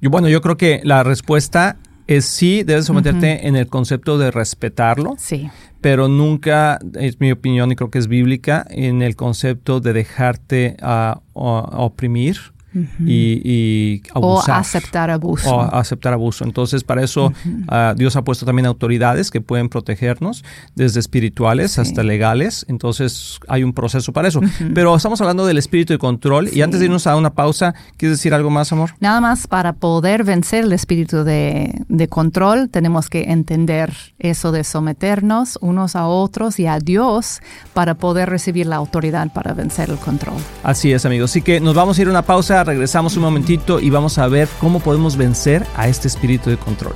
Yo, 0.00 0.10
bueno, 0.10 0.28
yo 0.28 0.40
creo 0.40 0.56
que 0.56 0.80
la 0.84 1.02
respuesta 1.02 1.76
es 2.06 2.24
sí, 2.24 2.62
debes 2.62 2.86
someterte 2.86 3.46
en 3.46 3.56
el 3.56 3.66
concepto 3.66 4.18
de 4.18 4.30
respetarlo. 4.30 5.14
Sí. 5.18 5.50
Pero 5.80 6.08
nunca, 6.08 6.78
es 6.94 7.20
mi 7.20 7.30
opinión 7.32 7.70
y 7.72 7.76
creo 7.76 7.90
que 7.90 7.98
es 7.98 8.08
bíblica, 8.08 8.66
en 8.70 9.02
el 9.02 9.16
concepto 9.16 9.80
de 9.80 9.92
dejarte 9.92 10.76
a 10.80 11.20
oprimir 11.34 12.53
y, 13.00 13.40
y, 13.44 14.02
abusar. 14.14 14.56
O 14.56 14.58
aceptar 14.58 15.10
abuso. 15.10 15.54
O 15.54 15.60
aceptar 15.60 16.12
abuso. 16.12 16.44
Entonces, 16.44 16.84
para 16.84 17.02
eso 17.02 17.32
ah, 17.68 17.94
Dios 17.96 18.16
ha 18.16 18.22
puesto 18.22 18.44
también 18.44 18.66
autoridades 18.66 19.30
que 19.30 19.40
pueden 19.40 19.68
protegernos, 19.68 20.44
desde 20.74 21.00
espirituales 21.00 21.78
hasta 21.78 22.02
legales. 22.02 22.66
Entonces, 22.68 23.38
hay 23.48 23.62
un 23.62 23.72
proceso 23.72 24.12
para 24.12 24.28
eso. 24.28 24.40
Pero 24.74 24.94
estamos 24.96 25.20
hablando 25.20 25.46
del 25.46 25.58
espíritu 25.58 25.92
de 25.92 25.98
control. 25.98 26.48
Y 26.52 26.62
antes 26.62 26.80
de 26.80 26.86
irnos 26.86 27.06
a 27.06 27.16
una 27.16 27.30
pausa, 27.30 27.74
¿quieres 27.96 28.18
decir 28.18 28.34
algo 28.34 28.50
más, 28.50 28.72
amor? 28.72 28.90
Nada 29.00 29.20
más, 29.20 29.46
para 29.46 29.72
poder 29.74 30.24
vencer 30.24 30.64
el 30.64 30.72
espíritu 30.72 31.24
de, 31.24 31.82
de 31.88 32.08
control, 32.08 32.68
tenemos 32.70 33.08
que 33.08 33.30
entender 33.30 33.92
eso 34.18 34.52
de 34.52 34.64
someternos 34.64 35.58
unos 35.60 35.96
a 35.96 36.06
otros 36.06 36.58
y 36.58 36.66
a 36.66 36.78
Dios 36.78 37.40
para 37.72 37.94
poder 37.94 38.28
recibir 38.30 38.66
la 38.66 38.76
autoridad 38.76 39.32
para 39.32 39.52
vencer 39.52 39.90
el 39.90 39.96
control. 39.96 40.36
Así 40.62 40.92
es, 40.92 41.04
amigos. 41.04 41.30
Así 41.30 41.42
que 41.42 41.60
nos 41.60 41.74
vamos 41.74 41.98
a 41.98 42.02
ir 42.02 42.08
a 42.08 42.10
una 42.10 42.22
pausa 42.22 42.63
regresamos 42.64 43.16
un 43.16 43.22
momentito 43.22 43.80
y 43.80 43.90
vamos 43.90 44.18
a 44.18 44.26
ver 44.28 44.48
cómo 44.60 44.80
podemos 44.80 45.16
vencer 45.16 45.66
a 45.76 45.88
este 45.88 46.08
espíritu 46.08 46.50
de 46.50 46.56
control. 46.56 46.94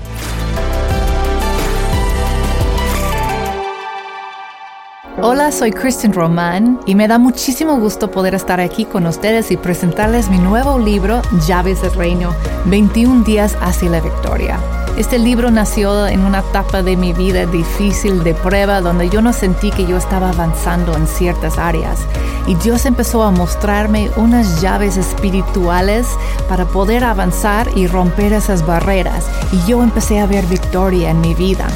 Hola, 5.20 5.50
soy 5.50 5.72
Kristen 5.72 6.12
Román 6.12 6.78
y 6.86 6.94
me 6.94 7.08
da 7.08 7.18
muchísimo 7.18 7.76
gusto 7.80 8.08
poder 8.10 8.36
estar 8.36 8.60
aquí 8.60 8.84
con 8.84 9.04
ustedes 9.04 9.50
y 9.50 9.56
presentarles 9.56 10.30
mi 10.30 10.38
nuevo 10.38 10.78
libro, 10.78 11.22
Llaves 11.46 11.82
del 11.82 11.92
Reino, 11.94 12.32
21 12.66 13.24
días 13.24 13.56
hacia 13.60 13.90
la 13.90 14.00
victoria. 14.00 14.60
Este 14.98 15.16
libro 15.16 15.52
nació 15.52 16.08
en 16.08 16.24
una 16.24 16.40
etapa 16.40 16.82
de 16.82 16.96
mi 16.96 17.12
vida 17.12 17.46
difícil 17.46 18.24
de 18.24 18.34
prueba 18.34 18.80
donde 18.80 19.08
yo 19.08 19.22
no 19.22 19.32
sentí 19.32 19.70
que 19.70 19.86
yo 19.86 19.96
estaba 19.96 20.30
avanzando 20.30 20.96
en 20.96 21.06
ciertas 21.06 21.56
áreas. 21.56 22.00
Y 22.48 22.56
Dios 22.56 22.84
empezó 22.84 23.22
a 23.22 23.30
mostrarme 23.30 24.10
unas 24.16 24.60
llaves 24.60 24.96
espirituales 24.96 26.08
para 26.48 26.64
poder 26.64 27.04
avanzar 27.04 27.70
y 27.76 27.86
romper 27.86 28.32
esas 28.32 28.66
barreras. 28.66 29.26
Y 29.52 29.70
yo 29.70 29.84
empecé 29.84 30.18
a 30.18 30.26
ver 30.26 30.44
victoria 30.46 31.10
en 31.10 31.20
mi 31.20 31.32
vida. 31.32 31.68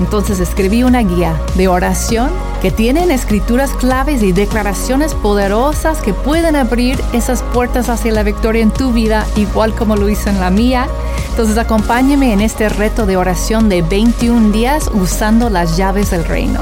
Entonces 0.00 0.40
escribí 0.40 0.82
una 0.82 1.00
guía 1.00 1.38
de 1.56 1.68
oración 1.68 2.30
que 2.62 2.70
tienen 2.70 3.10
escrituras 3.10 3.72
claves 3.72 4.22
y 4.22 4.32
declaraciones 4.32 5.12
poderosas 5.14 6.00
que 6.00 6.14
pueden 6.14 6.56
abrir 6.56 6.98
esas 7.12 7.42
puertas 7.42 7.90
hacia 7.90 8.10
la 8.12 8.22
victoria 8.22 8.62
en 8.62 8.70
tu 8.70 8.92
vida, 8.92 9.26
igual 9.36 9.74
como 9.74 9.96
lo 9.96 10.08
hice 10.08 10.30
en 10.30 10.40
la 10.40 10.48
mía. 10.48 10.88
Entonces 11.28 11.58
acompáñeme 11.58 12.32
en 12.32 12.40
este 12.40 12.69
reto 12.70 13.06
de 13.06 13.16
oración 13.16 13.68
de 13.68 13.82
21 13.82 14.50
días 14.52 14.90
usando 14.92 15.50
las 15.50 15.76
llaves 15.76 16.10
del 16.10 16.24
reino. 16.24 16.60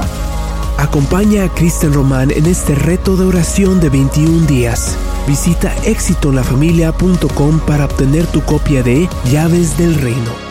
Acompaña 0.77 1.43
a 1.43 1.49
Kristen 1.49 1.93
Román 1.93 2.31
en 2.31 2.45
este 2.45 2.73
reto 2.73 3.17
de 3.17 3.25
oración 3.25 3.79
de 3.79 3.89
21 3.89 4.47
días. 4.47 4.95
Visita 5.27 5.73
éxitonlafamilia.com 5.83 7.59
para 7.61 7.85
obtener 7.85 8.25
tu 8.27 8.41
copia 8.41 8.81
de 8.81 9.09
Llaves 9.25 9.77
del 9.77 9.95
Reino. 9.95 10.48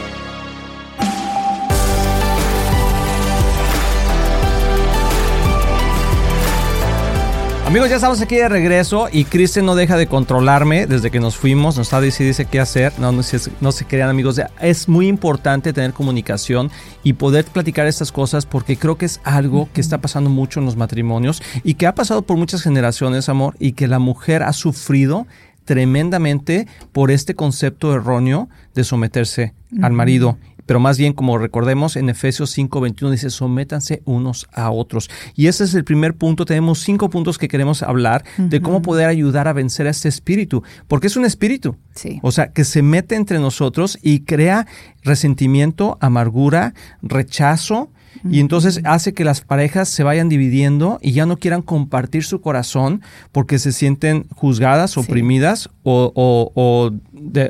Amigos, 7.69 7.91
ya 7.91 7.97
estamos 7.97 8.23
aquí 8.23 8.37
de 8.37 8.49
regreso 8.49 9.11
y 9.13 9.25
Kristen 9.25 9.67
no 9.67 9.75
deja 9.75 9.99
de 9.99 10.07
controlarme 10.07 10.87
desde 10.87 11.11
que 11.11 11.21
nos 11.21 11.37
fuimos, 11.37 11.77
nos 11.77 11.89
está 11.89 12.01
diciendo 12.01 12.29
dice 12.29 12.47
qué 12.47 12.61
hacer. 12.61 12.99
No, 12.99 13.13
no, 13.13 13.21
no 13.61 13.73
se 13.73 13.85
crean 13.85 14.09
amigos, 14.09 14.41
es 14.59 14.89
muy 14.89 15.07
importante 15.07 15.75
tener 15.75 15.93
comunicación 15.93 16.71
y 17.03 17.13
poder 17.13 17.45
platicar 17.45 17.87
estas 17.87 18.11
cosas 18.11 18.47
porque 18.47 18.79
creo 18.79 18.97
que 18.97 19.05
es 19.05 19.21
algo 19.23 19.69
que 19.75 19.83
está 19.83 19.99
pasando 19.99 20.31
mucho 20.31 20.61
en 20.61 20.65
los 20.65 20.77
matrimonios 20.77 21.43
y 21.63 21.75
que 21.75 21.87
ha 21.87 21.95
pasado 21.95 22.23
por 22.23 22.39
muchas 22.39 22.63
generaciones, 22.63 23.29
amor, 23.29 23.55
y 23.59 23.73
que 23.73 23.87
la 23.87 23.99
mujer 23.99 24.45
ha 24.45 24.55
sufrido 24.55 25.27
tremendamente 25.67 26.67
por 26.93 27.11
este 27.11 27.35
concepto 27.35 27.93
erróneo 27.93 28.49
de 28.75 28.85
someterse 28.85 29.53
al 29.83 29.93
marido 29.93 30.39
pero 30.69 30.81
más 30.81 30.99
bien 30.99 31.15
como 31.15 31.39
recordemos 31.39 31.97
en 31.97 32.11
Efesios 32.11 32.55
5:21 32.57 33.11
dice, 33.11 33.31
sométanse 33.31 34.03
unos 34.05 34.47
a 34.53 34.71
otros. 34.71 35.09
Y 35.35 35.47
ese 35.47 35.65
es 35.65 35.73
el 35.73 35.83
primer 35.83 36.15
punto, 36.15 36.45
tenemos 36.45 36.81
cinco 36.81 37.09
puntos 37.09 37.39
que 37.39 37.49
queremos 37.49 37.83
hablar 37.83 38.23
de 38.37 38.61
cómo 38.61 38.83
poder 38.83 39.09
ayudar 39.09 39.49
a 39.49 39.55
vencer 39.55 39.87
a 39.87 39.91
este 39.91 40.11
espíritu, 40.11 40.63
porque 40.87 41.07
es 41.07 41.17
un 41.17 41.25
espíritu, 41.25 41.77
sí. 41.95 42.21
o 42.23 42.31
sea, 42.33 42.53
que 42.53 42.65
se 42.65 42.83
mete 42.83 43.15
entre 43.15 43.39
nosotros 43.39 43.99
y 44.03 44.21
crea 44.21 44.67
resentimiento, 45.03 45.97
amargura, 46.03 46.75
rechazo, 47.01 47.91
y 48.31 48.41
entonces 48.41 48.81
hace 48.85 49.15
que 49.15 49.25
las 49.25 49.41
parejas 49.41 49.89
se 49.89 50.03
vayan 50.03 50.29
dividiendo 50.29 50.99
y 51.03 51.13
ya 51.13 51.27
no 51.27 51.37
quieran 51.37 51.63
compartir 51.63 52.25
su 52.25 52.41
corazón 52.41 53.03
porque 53.33 53.59
se 53.59 53.73
sienten 53.73 54.27
juzgadas, 54.35 54.97
oprimidas 54.97 55.71
o, 55.83 56.13
o, 56.15 56.91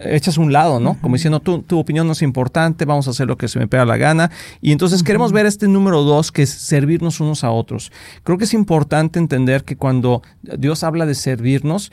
hechas 0.05 0.39
a 0.39 0.41
un 0.41 0.53
lado, 0.53 0.81
¿no? 0.81 0.99
Como 1.01 1.17
diciendo, 1.17 1.41
tu, 1.41 1.63
tu, 1.63 1.79
opinión 1.79 2.07
no 2.07 2.13
es 2.13 2.23
importante, 2.23 2.85
vamos 2.85 3.07
a 3.09 3.11
hacer 3.11 3.27
lo 3.27 3.37
que 3.37 3.49
se 3.49 3.59
me 3.59 3.67
pega 3.67 3.85
la 3.85 3.97
gana. 3.97 4.31
Y 4.61 4.73
entonces 4.73 5.03
queremos 5.03 5.33
ver 5.33 5.47
este 5.47 5.69
número 5.69 6.03
dos, 6.03 6.33
que 6.33 6.43
es 6.43 6.51
servirnos 6.51 7.21
unos 7.21 7.45
a 7.45 7.51
otros. 7.51 7.91
Creo 8.23 8.39
que 8.39 8.45
es 8.45 8.55
importante 8.55 9.19
entender 9.19 9.65
que 9.65 9.77
cuando 9.77 10.23
Dios 10.43 10.85
habla 10.85 11.07
de 11.07 11.15
servirnos, 11.15 11.91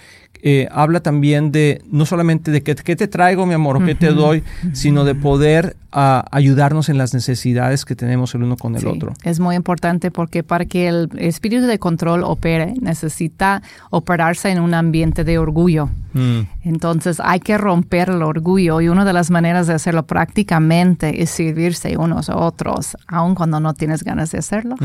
eh, 0.48 0.68
habla 0.72 1.00
también 1.00 1.52
de 1.52 1.82
no 1.90 2.06
solamente 2.06 2.52
de 2.52 2.62
qué, 2.62 2.75
te 2.75 3.08
traigo, 3.08 3.48
mi 3.48 3.56
amor, 3.56 3.78
o 3.78 3.84
qué 3.84 3.96
te 3.96 4.12
doy, 4.12 4.44
sino 4.74 5.04
de 5.04 5.16
poder 5.16 5.75
ah, 5.92 6.24
ayudarnos 6.30 6.88
en 6.88 7.00
las 7.00 7.16
necesidades 7.16 7.84
que 7.84 7.96
tenemos 7.96 8.36
el 8.36 8.44
uno 8.44 8.56
con 8.56 8.75
el 8.75 8.86
otro. 8.86 9.14
Es 9.24 9.40
muy 9.40 9.56
importante 9.56 10.12
porque 10.12 10.44
para 10.44 10.66
que 10.66 10.88
el 10.88 11.10
espíritu 11.18 11.66
de 11.66 11.80
control 11.80 12.24
opere, 12.24 12.75
necesita 12.80 13.64
operarse 13.90 14.52
en 14.52 14.60
un 14.60 14.75
ambiente 14.75 15.24
de 15.24 15.40
orgullo. 15.40 15.90
Mm. 16.14 16.42
Entonces 16.64 17.20
hay 17.22 17.42
que 17.42 17.58
romper 17.58 18.10
el 18.10 18.22
orgullo 18.22 18.80
y 18.82 18.88
una 18.88 19.04
de 19.04 19.14
las 19.14 19.32
maneras 19.32 19.68
de 19.68 19.74
hacerlo 19.74 20.04
prácticamente 20.04 21.22
es 21.22 21.30
servirse 21.30 21.98
unos 21.98 22.30
a 22.30 22.38
otros, 22.38 22.96
aun 23.08 23.36
cuando 23.36 23.60
no 23.60 23.74
tienes 23.74 24.04
ganas 24.04 24.32
de 24.32 24.38
hacerlo. 24.38 24.75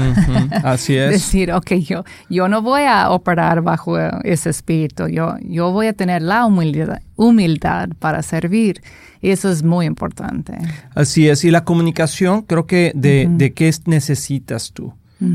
Así 0.65 0.97
es. 0.97 1.11
Decir, 1.11 1.53
ok, 1.53 1.75
yo, 1.75 2.05
yo 2.29 2.49
no 2.49 2.63
voy 2.63 2.83
a 2.83 3.11
operar 3.11 3.63
bajo 3.63 3.97
ese 4.25 4.51
espíritu, 4.51 5.07
yo, 5.07 5.37
yo 5.51 5.73
voy 5.73 5.89
a 5.89 5.93
tener 5.93 6.23
la 6.23 6.47
humildad, 6.47 7.01
humildad 7.17 7.91
para 7.99 8.23
servir. 8.23 8.83
Y 9.21 9.31
eso 9.31 9.51
es 9.51 9.63
muy 9.63 9.87
importante. 9.87 10.57
Así 10.95 11.29
es. 11.29 11.45
Y 11.45 11.51
la 11.51 11.65
comunicación, 11.65 12.43
creo 12.43 12.67
que 12.67 12.93
de, 12.95 13.29
de 13.31 13.53
qué 13.53 13.71
necesitas 13.87 14.73
tú. 14.73 14.95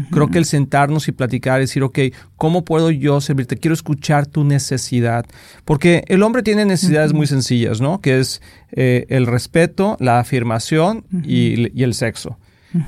Creo 0.10 0.30
que 0.30 0.40
el 0.40 0.46
sentarnos 0.46 1.08
y 1.08 1.12
platicar, 1.12 1.60
decir, 1.60 1.84
ok, 1.84 2.00
¿cómo 2.38 2.66
puedo 2.66 2.90
yo 2.90 3.22
servirte? 3.22 3.58
Quiero 3.58 3.76
escuchar 3.76 4.26
tu 4.26 4.44
necesidad. 4.44 5.26
Porque 5.64 6.04
el 6.08 6.24
hombre 6.24 6.42
tiene 6.42 6.66
necesidades 6.66 7.14
muy 7.14 7.28
sencillas, 7.28 7.82
¿no? 7.82 8.02
Que 8.02 8.20
es 8.20 8.42
eh, 8.72 9.06
el 9.10 9.28
respeto, 9.28 9.96
la 10.00 10.20
afirmación 10.20 11.06
y, 11.24 11.84
el 11.84 11.94
sexo. 11.94 12.40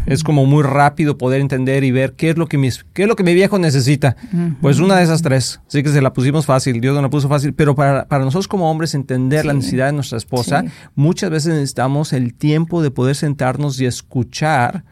Es 0.05 0.23
como 0.23 0.45
muy 0.45 0.63
rápido 0.63 1.17
poder 1.17 1.41
entender 1.41 1.83
y 1.83 1.91
ver 1.91 2.13
qué 2.13 2.31
es 2.31 2.37
lo 2.37 2.47
que, 2.47 2.57
mis, 2.57 2.85
qué 2.93 3.03
es 3.03 3.07
lo 3.07 3.15
que 3.15 3.23
mi 3.23 3.33
viejo 3.33 3.59
necesita. 3.59 4.15
Pues 4.61 4.79
una 4.79 4.97
de 4.97 5.03
esas 5.03 5.21
tres. 5.21 5.61
Así 5.67 5.83
que 5.83 5.89
se 5.89 6.01
la 6.01 6.13
pusimos 6.13 6.45
fácil, 6.45 6.81
Dios 6.81 6.95
no 6.95 7.01
la 7.01 7.09
puso 7.09 7.29
fácil. 7.29 7.53
Pero 7.53 7.75
para, 7.75 8.07
para 8.07 8.25
nosotros 8.25 8.47
como 8.47 8.69
hombres 8.69 8.93
entender 8.95 9.45
la 9.45 9.53
necesidad 9.53 9.87
de 9.87 9.93
nuestra 9.93 10.17
esposa, 10.17 10.65
muchas 10.95 11.29
veces 11.29 11.53
necesitamos 11.53 12.13
el 12.13 12.33
tiempo 12.33 12.81
de 12.81 12.91
poder 12.91 13.15
sentarnos 13.15 13.79
y 13.79 13.85
escuchar. 13.85 14.83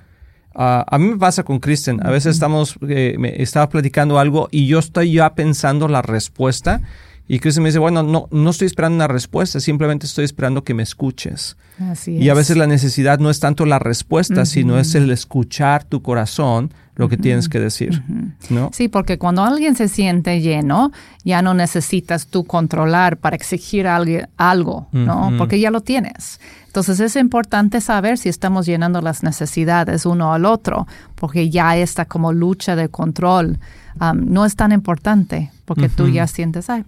Ah, 0.54 0.86
a 0.90 0.98
mí 0.98 1.10
me 1.10 1.18
pasa 1.18 1.44
con 1.44 1.60
Kristen. 1.60 2.00
A 2.06 2.10
veces 2.10 2.36
estamos, 2.36 2.78
eh, 2.88 3.16
me 3.20 3.42
estaba 3.42 3.68
platicando 3.68 4.20
algo 4.20 4.48
y 4.52 4.68
yo 4.68 4.80
estoy 4.80 5.14
ya 5.14 5.36
pensando 5.36 5.88
la 5.88 6.02
respuesta 6.02 6.82
y 7.28 7.40
Cristo 7.40 7.62
me 7.62 7.70
dice, 7.70 7.80
bueno, 7.80 8.04
no, 8.04 8.28
no 8.32 8.50
estoy 8.50 8.68
esperando 8.68 8.96
una 8.96 9.08
respuesta, 9.08 9.60
simplemente 9.60 10.06
estoy 10.06 10.26
esperando 10.26 10.64
que 10.64 10.74
me 10.74 10.84
escuches. 10.84 11.58
Así 11.80 12.18
y 12.18 12.30
a 12.30 12.34
veces 12.34 12.56
la 12.56 12.68
necesidad 12.68 13.20
no 13.20 13.30
es 13.30 13.40
tanto 13.40 13.66
la 13.66 13.80
respuesta, 13.80 14.46
sino 14.46 14.78
es 14.80 14.96
el 14.96 15.10
escuchar 15.12 15.84
tu 15.84 16.02
corazón 16.02 16.72
lo 16.96 17.10
que 17.10 17.18
tienes 17.18 17.50
que 17.50 17.60
decir, 17.60 18.04
¿no? 18.50 18.70
Sí, 18.72 18.88
porque 18.88 19.18
cuando 19.18 19.44
alguien 19.44 19.76
se 19.76 19.90
siente 19.90 20.40
lleno, 20.40 20.94
ya 21.26 21.42
no 21.42 21.54
necesitas 21.54 22.28
tú 22.28 22.46
controlar 22.46 23.18
para 23.18 23.36
exigir 23.36 23.86
algo, 23.88 24.88
¿no? 24.94 25.34
Porque 25.38 25.60
ya 25.60 25.72
lo 25.72 25.82
tienes. 25.82 26.40
Entonces 26.68 27.00
es 27.00 27.16
importante 27.16 27.82
saber 27.82 28.18
si 28.18 28.30
estamos 28.30 28.66
llenando 28.66 29.02
las 29.02 29.24
necesidades 29.24 30.06
uno 30.06 30.34
al 30.34 30.46
otro, 30.46 30.88
porque 31.16 31.50
ya 31.50 31.76
esta 31.78 32.06
como 32.06 32.34
lucha 32.34 32.76
de 32.76 32.90
control 32.90 33.60
um, 34.00 34.34
no 34.34 34.46
es 34.46 34.56
tan 34.56 34.72
importante, 34.72 35.52
porque 35.66 35.90
tú 35.90 36.08
ya 36.10 36.28
sientes, 36.28 36.70
ay, 36.70 36.86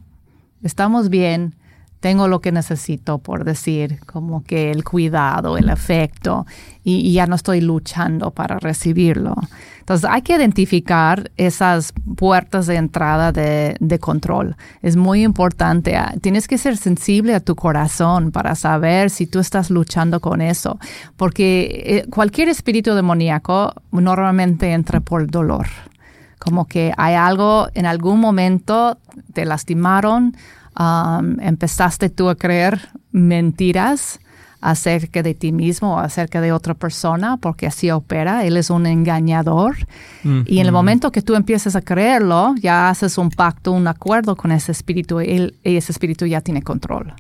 estamos 0.64 1.10
bien, 1.10 1.56
tengo 2.00 2.28
lo 2.28 2.42
que 2.42 2.52
necesito, 2.52 3.18
por 3.18 3.44
decir, 3.44 4.00
como 4.06 4.44
que 4.44 4.72
el 4.72 4.84
cuidado, 4.84 5.58
el 5.58 5.70
afecto, 5.70 6.46
y, 6.84 7.12
ya 7.12 7.26
no 7.26 7.36
estoy 7.36 7.60
luchando 7.60 8.32
para 8.32 8.60
recibirlo. 8.60 9.36
Entonces 9.80 10.10
hay 10.10 10.22
que 10.22 10.36
identificar 10.36 11.32
esas 11.38 11.94
puertas 12.16 12.68
de 12.68 12.76
entrada 12.76 13.32
de, 13.32 14.00
control. 14.00 14.56
Es 14.82 14.96
muy 14.96 15.24
importante. 15.24 15.96
Ah, 15.96 16.14
tienes 16.22 16.48
que 16.48 16.58
ser 16.58 16.78
sensible 16.78 17.34
a 17.34 17.40
tu 17.40 17.56
corazón 17.56 18.32
para 18.32 18.56
saber 18.56 19.10
si 19.10 19.26
tú 19.26 19.40
estás 19.40 19.70
luchando 19.70 20.20
con 20.20 20.42
eso, 20.42 20.80
porque 21.16 21.84
eh, 21.86 22.10
cualquier 22.10 22.50
espíritu 22.50 22.94
demoníaco 22.94 23.74
normalmente 23.92 24.72
entra 24.72 25.00
por 25.00 25.26
dolor 25.30 25.68
como 26.48 26.66
que 26.66 26.94
hay 26.98 27.16
algo, 27.16 27.68
en 27.74 27.86
algún 27.86 28.20
momento 28.20 28.98
te 29.34 29.46
lastimaron, 29.46 30.36
um, 30.80 31.40
empezaste 31.42 32.10
tú 32.10 32.30
a 32.30 32.36
creer 32.36 32.90
mentiras 33.12 34.20
acerca 34.62 35.22
de 35.24 35.34
ti 35.34 35.52
mismo 35.52 35.96
o 35.96 36.00
acerca 36.00 36.42
de 36.42 36.52
otra 36.52 36.74
persona, 36.74 37.38
porque 37.38 37.68
así 37.68 37.92
opera, 37.92 38.46
él 38.46 38.58
es 38.58 38.70
un 38.70 38.86
engañador. 38.86 39.76
Y 40.46 40.60
en 40.60 40.66
el 40.66 40.72
momento 40.72 41.12
que 41.12 41.22
tú 41.22 41.36
empiezas 41.36 41.76
a 41.76 41.82
creerlo, 41.82 42.56
ya 42.60 42.90
haces 42.90 43.18
un 43.18 43.30
pacto, 43.30 43.72
un 43.72 43.88
acuerdo 43.88 44.36
con 44.36 44.52
ese 44.52 44.72
espíritu 44.72 45.22
y 45.22 45.54
ese 45.64 45.92
espíritu 45.92 46.26
ya 46.26 46.42
tiene 46.42 46.62
control. 46.62 47.14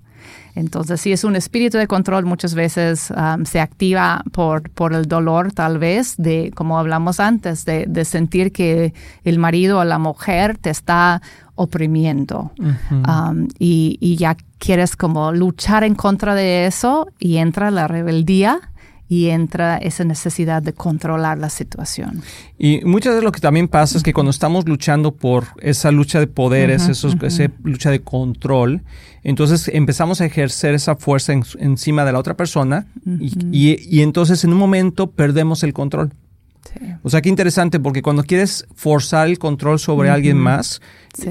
Entonces, 0.55 0.99
si 1.01 1.11
es 1.11 1.23
un 1.23 1.35
espíritu 1.35 1.77
de 1.77 1.87
control, 1.87 2.25
muchas 2.25 2.55
veces 2.55 3.11
um, 3.11 3.45
se 3.45 3.59
activa 3.59 4.23
por, 4.31 4.69
por 4.71 4.93
el 4.93 5.05
dolor, 5.05 5.51
tal 5.51 5.77
vez, 5.77 6.15
de, 6.17 6.51
como 6.55 6.79
hablamos 6.79 7.19
antes, 7.19 7.65
de, 7.65 7.85
de 7.87 8.05
sentir 8.05 8.51
que 8.51 8.93
el 9.23 9.39
marido 9.39 9.79
o 9.79 9.83
la 9.83 9.99
mujer 9.99 10.57
te 10.57 10.69
está 10.69 11.21
oprimiendo. 11.55 12.51
Um, 12.59 13.47
y, 13.57 13.97
y, 13.99 14.15
ya 14.15 14.37
quieres 14.59 14.95
como 14.95 15.31
luchar 15.31 15.83
en 15.83 15.95
contra 15.95 16.35
de 16.35 16.67
eso 16.67 17.07
y 17.19 17.37
entra 17.37 17.71
la 17.71 17.87
rebeldía 17.87 18.61
y 19.09 19.29
entra 19.29 19.77
esa 19.77 20.03
necesidad 20.03 20.61
de 20.61 20.73
controlar 20.73 21.37
la 21.37 21.49
situación. 21.49 22.21
Y 22.57 22.81
muchas 22.83 23.13
veces 23.13 23.23
lo 23.23 23.31
que 23.31 23.39
también 23.39 23.67
pasa 23.67 23.97
es 23.97 24.03
que 24.03 24.13
cuando 24.13 24.31
estamos 24.31 24.67
luchando 24.67 25.13
por 25.13 25.45
esa 25.61 25.91
lucha 25.91 26.19
de 26.19 26.27
poderes, 26.27 26.89
esa 26.89 27.07
lucha 27.63 27.89
de 27.91 28.01
control, 28.01 28.81
entonces 29.23 29.69
empezamos 29.73 30.19
a 30.21 30.25
ejercer 30.25 30.73
esa 30.73 30.95
fuerza 30.95 31.33
encima 31.59 32.05
de 32.05 32.11
la 32.11 32.19
otra 32.19 32.35
persona 32.35 32.87
y, 33.05 33.31
y, 33.51 34.01
entonces 34.01 34.43
en 34.43 34.51
un 34.51 34.59
momento 34.59 35.11
perdemos 35.11 35.63
el 35.63 35.73
control. 35.73 36.11
O 37.01 37.09
sea, 37.09 37.21
qué 37.21 37.29
interesante, 37.29 37.79
porque 37.79 38.01
cuando 38.01 38.23
quieres 38.23 38.67
forzar 38.75 39.27
el 39.27 39.39
control 39.39 39.79
sobre 39.79 40.09
alguien 40.09 40.37
más, 40.37 40.81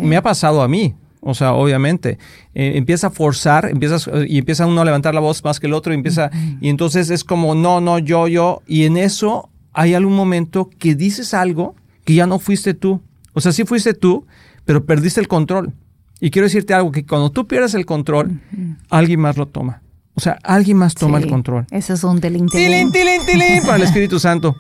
me 0.00 0.16
ha 0.16 0.23
pasado 0.23 0.62
a 0.62 0.68
mí. 0.68 0.95
O 1.28 1.35
sea, 1.35 1.54
obviamente, 1.54 2.18
eh, 2.54 2.73
empieza 2.76 3.09
a 3.09 3.11
forzar, 3.11 3.68
empiezas, 3.68 4.09
y 4.28 4.38
empieza 4.38 4.64
uno 4.64 4.80
a 4.80 4.85
levantar 4.85 5.12
la 5.12 5.21
voz 5.21 5.42
más 5.42 5.59
que 5.59 5.66
el 5.66 5.75
otro, 5.75 5.92
y 5.92 5.97
empieza, 5.97 6.30
y 6.60 6.69
entonces 6.69 7.10
es 7.10 7.25
como, 7.25 7.56
no, 7.56 7.80
no, 7.80 7.99
yo, 7.99 8.28
yo, 8.28 8.62
y 8.67 8.84
en 8.84 8.97
eso 8.97 9.50
hay 9.73 9.95
algún 9.95 10.15
momento 10.15 10.71
que 10.78 10.95
dices 10.95 11.34
algo 11.34 11.75
que 12.04 12.15
ya 12.15 12.26
no 12.28 12.39
fuiste 12.39 12.75
tú. 12.75 13.02
O 13.32 13.41
sea, 13.41 13.50
sí 13.50 13.65
fuiste 13.65 13.93
tú, 13.93 14.25
pero 14.65 14.86
perdiste 14.86 15.21
el 15.21 15.26
control. 15.26 15.75
Y 16.21 16.30
quiero 16.30 16.47
decirte 16.47 16.75
algo, 16.75 16.93
que 16.93 17.04
cuando 17.04 17.30
tú 17.30 17.49
pierdes 17.49 17.75
el 17.75 17.84
control, 17.84 18.41
alguien 18.89 19.21
más 19.21 19.36
lo 19.36 19.47
toma. 19.47 19.82
O 20.15 20.21
sea, 20.21 20.39
alguien 20.45 20.76
más 20.76 20.95
toma 20.95 21.19
el 21.19 21.26
control. 21.26 21.67
Ese 21.73 21.93
es 21.93 22.04
un 22.04 22.21
tilín, 22.21 22.47
tilín, 22.47 22.91
tilín, 22.93 23.62
para 23.65 23.76
el 23.76 23.82
Espíritu 23.82 24.21
Santo. 24.21 24.56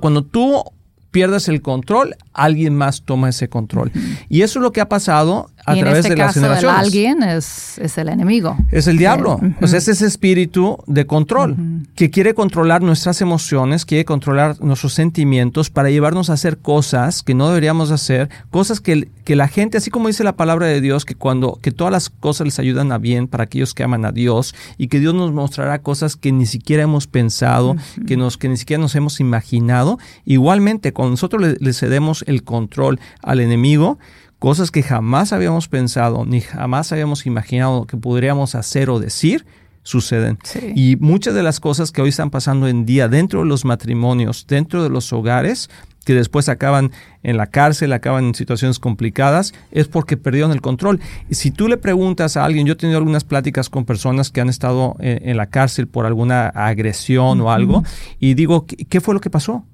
Cuando 0.00 0.24
tú 0.24 0.64
pierdas 1.10 1.48
el 1.48 1.62
control, 1.62 2.16
alguien 2.32 2.74
más 2.74 3.02
toma 3.02 3.28
ese 3.28 3.48
control. 3.48 3.92
Y 4.28 4.42
eso 4.42 4.58
es 4.58 4.62
lo 4.62 4.72
que 4.72 4.80
ha 4.80 4.88
pasado 4.88 5.50
a 5.72 5.76
través 5.76 5.98
este 5.98 6.10
de 6.10 6.16
las 6.16 6.34
generaciones. 6.34 6.78
alguien 6.78 7.22
es, 7.22 7.78
es, 7.78 7.98
el 7.98 8.08
enemigo. 8.08 8.56
Es 8.70 8.86
el 8.86 8.98
diablo. 8.98 9.40
O 9.60 9.66
sea, 9.66 9.78
es 9.78 9.88
ese 9.88 10.06
espíritu 10.06 10.78
de 10.86 11.06
control 11.06 11.56
que 11.94 12.10
quiere 12.10 12.34
controlar 12.34 12.82
nuestras 12.82 13.20
emociones, 13.20 13.84
quiere 13.84 14.04
controlar 14.04 14.60
nuestros 14.60 14.94
sentimientos 14.94 15.70
para 15.70 15.90
llevarnos 15.90 16.30
a 16.30 16.34
hacer 16.34 16.58
cosas 16.58 17.22
que 17.22 17.34
no 17.34 17.48
deberíamos 17.48 17.90
hacer, 17.90 18.28
cosas 18.50 18.80
que, 18.80 19.08
que 19.24 19.36
la 19.36 19.48
gente, 19.48 19.78
así 19.78 19.90
como 19.90 20.08
dice 20.08 20.24
la 20.24 20.36
palabra 20.36 20.66
de 20.66 20.80
Dios, 20.80 21.04
que 21.04 21.14
cuando 21.14 21.58
que 21.62 21.70
todas 21.70 21.92
las 21.92 22.10
cosas 22.10 22.46
les 22.46 22.58
ayudan 22.58 22.92
a 22.92 22.98
bien 22.98 23.28
para 23.28 23.44
aquellos 23.44 23.74
que 23.74 23.82
aman 23.82 24.04
a 24.04 24.12
Dios 24.12 24.54
y 24.76 24.88
que 24.88 25.00
Dios 25.00 25.14
nos 25.14 25.32
mostrará 25.32 25.80
cosas 25.80 26.16
que 26.16 26.32
ni 26.32 26.46
siquiera 26.46 26.82
hemos 26.82 27.06
pensado, 27.06 27.76
que, 28.06 28.16
nos, 28.16 28.36
que 28.36 28.48
ni 28.48 28.56
siquiera 28.56 28.80
nos 28.80 28.94
hemos 28.94 29.20
imaginado. 29.20 29.98
Igualmente, 30.24 30.92
cuando 30.92 31.12
nosotros 31.12 31.42
le, 31.42 31.56
le 31.58 31.72
cedemos 31.72 32.24
el 32.26 32.42
control 32.42 33.00
al 33.22 33.40
enemigo, 33.40 33.98
cosas 34.38 34.70
que 34.70 34.82
jamás 34.82 35.32
habíamos 35.32 35.68
pensado 35.68 36.24
ni 36.24 36.40
jamás 36.40 36.92
habíamos 36.92 37.26
imaginado 37.26 37.86
que 37.86 37.96
podríamos 37.96 38.54
hacer 38.54 38.90
o 38.90 39.00
decir, 39.00 39.46
suceden. 39.82 40.38
Y 40.74 40.96
muchas 40.96 41.34
de 41.34 41.42
las 41.42 41.60
cosas 41.60 41.92
que 41.92 42.02
hoy 42.02 42.10
están 42.10 42.30
pasando 42.30 42.68
en 42.68 42.84
día 42.84 43.08
dentro 43.08 43.40
de 43.40 43.46
los 43.46 43.64
matrimonios, 43.64 44.46
dentro 44.46 44.82
de 44.82 44.90
los 44.90 45.12
hogares, 45.12 45.70
que 46.04 46.14
después 46.14 46.48
acaban 46.48 46.92
en 47.22 47.36
la 47.36 47.48
cárcel, 47.48 47.92
acaban 47.92 48.26
en 48.26 48.34
situaciones 48.34 48.78
complicadas, 48.78 49.52
es 49.70 49.88
porque 49.88 50.16
perdieron 50.16 50.52
el 50.52 50.60
control. 50.60 51.00
Y 51.28 51.34
si 51.34 51.50
tú 51.50 51.68
le 51.68 51.76
preguntas 51.76 52.36
a 52.36 52.44
alguien, 52.44 52.66
yo 52.66 52.74
he 52.74 52.76
tenido 52.76 52.98
algunas 52.98 53.24
pláticas 53.24 53.68
con 53.68 53.84
personas 53.84 54.30
que 54.30 54.40
han 54.40 54.48
estado 54.48 54.96
en, 55.00 55.36
la 55.36 55.50
cárcel 55.50 55.86
por 55.86 56.06
alguna 56.06 56.48
agresión 56.48 57.40
o 57.40 57.50
algo, 57.50 57.82
y 58.18 58.34
digo, 58.34 58.66
¿qué, 58.66 59.00
fue 59.00 59.14
lo 59.14 59.20
que 59.20 59.30
pasó? 59.30 59.64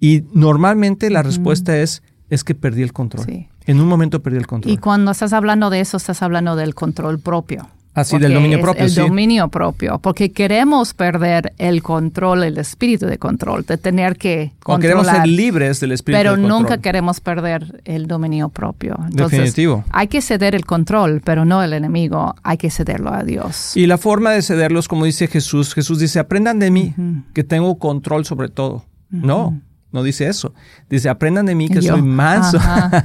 Y 0.00 0.24
normalmente 0.34 1.08
la 1.10 1.22
respuesta 1.22 1.78
es, 1.78 2.02
es 2.28 2.44
que 2.44 2.54
perdí 2.54 2.82
el 2.82 2.92
control. 2.92 3.48
En 3.68 3.82
un 3.82 3.86
momento 3.86 4.22
perdí 4.22 4.38
el 4.38 4.46
control. 4.46 4.72
Y 4.72 4.78
cuando 4.78 5.10
estás 5.10 5.34
hablando 5.34 5.68
de 5.68 5.80
eso, 5.80 5.98
estás 5.98 6.22
hablando 6.22 6.56
del 6.56 6.74
control 6.74 7.18
propio. 7.18 7.68
Así, 7.92 8.16
del 8.16 8.32
dominio 8.32 8.62
propio. 8.62 8.84
El 8.84 8.94
dominio 8.94 9.48
propio, 9.48 9.98
porque 9.98 10.30
queremos 10.30 10.94
perder 10.94 11.52
el 11.58 11.82
control, 11.82 12.44
el 12.44 12.56
espíritu 12.56 13.04
de 13.04 13.18
control, 13.18 13.66
de 13.66 13.76
tener 13.76 14.16
que 14.16 14.52
controlar. 14.62 14.80
queremos 14.80 15.06
ser 15.06 15.26
libres 15.26 15.80
del 15.80 15.92
espíritu 15.92 16.18
pero 16.18 16.30
de 16.30 16.36
control. 16.36 16.50
Pero 16.50 16.60
nunca 16.60 16.78
queremos 16.78 17.20
perder 17.20 17.82
el 17.84 18.06
dominio 18.06 18.48
propio. 18.48 18.96
Definitivo. 19.10 19.84
Hay 19.90 20.06
que 20.06 20.22
ceder 20.22 20.54
el 20.54 20.64
control, 20.64 21.20
pero 21.22 21.44
no 21.44 21.62
el 21.62 21.74
enemigo. 21.74 22.36
Hay 22.44 22.56
que 22.56 22.70
cederlo 22.70 23.12
a 23.12 23.22
Dios. 23.22 23.76
Y 23.76 23.86
la 23.86 23.98
forma 23.98 24.30
de 24.30 24.40
cederlo 24.40 24.80
es 24.80 24.88
como 24.88 25.04
dice 25.04 25.26
Jesús. 25.26 25.74
Jesús 25.74 25.98
dice, 25.98 26.20
aprendan 26.20 26.58
de 26.58 26.70
mí, 26.70 26.94
que 27.34 27.44
tengo 27.44 27.78
control 27.78 28.24
sobre 28.24 28.48
todo. 28.48 28.84
No, 29.10 29.60
no 29.90 30.02
dice 30.02 30.28
eso. 30.28 30.54
Dice, 30.90 31.08
aprendan 31.08 31.46
de 31.46 31.54
mí 31.54 31.68
que 31.68 31.80
soy 31.80 32.02
manso. 32.02 32.58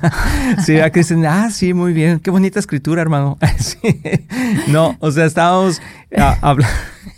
sí, 0.66 0.80
aquí 0.80 1.00
dicen, 1.00 1.26
ah, 1.26 1.50
sí, 1.50 1.74
muy 1.74 1.94
bien. 1.94 2.20
Qué 2.20 2.30
bonita 2.30 2.60
escritura, 2.60 3.02
hermano. 3.02 3.38
No, 4.68 4.98
o 5.00 5.12
sea, 5.12 5.26
estábamos 5.26 5.82
ah, 6.18 6.38
hablando. 6.42 6.74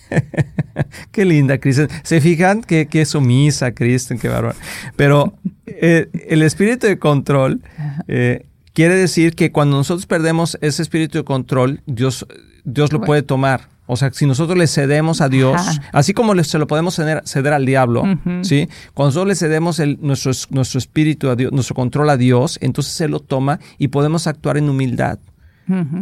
qué 1.12 1.26
linda, 1.26 1.58
Kristen. 1.58 1.88
¿Se 2.04 2.22
fijan 2.22 2.62
qué, 2.62 2.88
qué 2.88 3.06
sumisa, 3.06 3.72
Kristen? 3.72 4.20
Qué 4.20 4.28
bárbaro. 4.28 4.56
Pero 4.96 5.34
eh, 5.66 6.10
el 6.28 6.42
espíritu 6.42 6.88
de 6.88 7.00
control 7.00 7.62
eh, 8.08 8.46
quiere 8.74 8.96
decir 8.96 9.36
que 9.36 9.52
cuando 9.52 9.78
nosotros 9.78 10.06
perdemos 10.06 10.58
ese 10.62 10.82
espíritu 10.82 11.18
de 11.18 11.24
control, 11.24 11.82
Dios, 11.86 12.26
Dios 12.64 12.92
lo 12.94 13.02
puede 13.02 13.24
tomar. 13.24 13.70
O 13.88 13.96
sea, 13.96 14.12
si 14.12 14.26
nosotros 14.26 14.58
le 14.58 14.68
cedemos 14.68 15.22
a 15.22 15.30
Dios, 15.30 15.62
así 15.92 16.14
como 16.14 16.36
se 16.44 16.58
lo 16.58 16.68
podemos 16.68 16.96
ceder, 16.96 17.54
al 17.54 17.66
diablo, 17.66 18.04
¿sí? 18.42 18.68
Cuando 18.94 19.10
nosotros 19.10 19.28
le 19.28 19.36
cedemos 19.36 19.80
el, 19.80 20.00
nuestro, 20.02 20.32
nuestro 20.50 20.80
espíritu 20.80 21.30
a 21.30 21.36
Dios, 21.36 21.52
nuestro 21.52 21.76
control 21.76 22.10
a 22.10 22.18
Dios, 22.18 22.58
entonces 22.62 23.00
Él 23.02 23.12
lo 23.12 23.20
toma 23.20 23.60
y 23.78 23.90
podemos 23.90 24.28
actuar 24.28 24.58
en 24.58 24.70
humildad. 24.70 25.20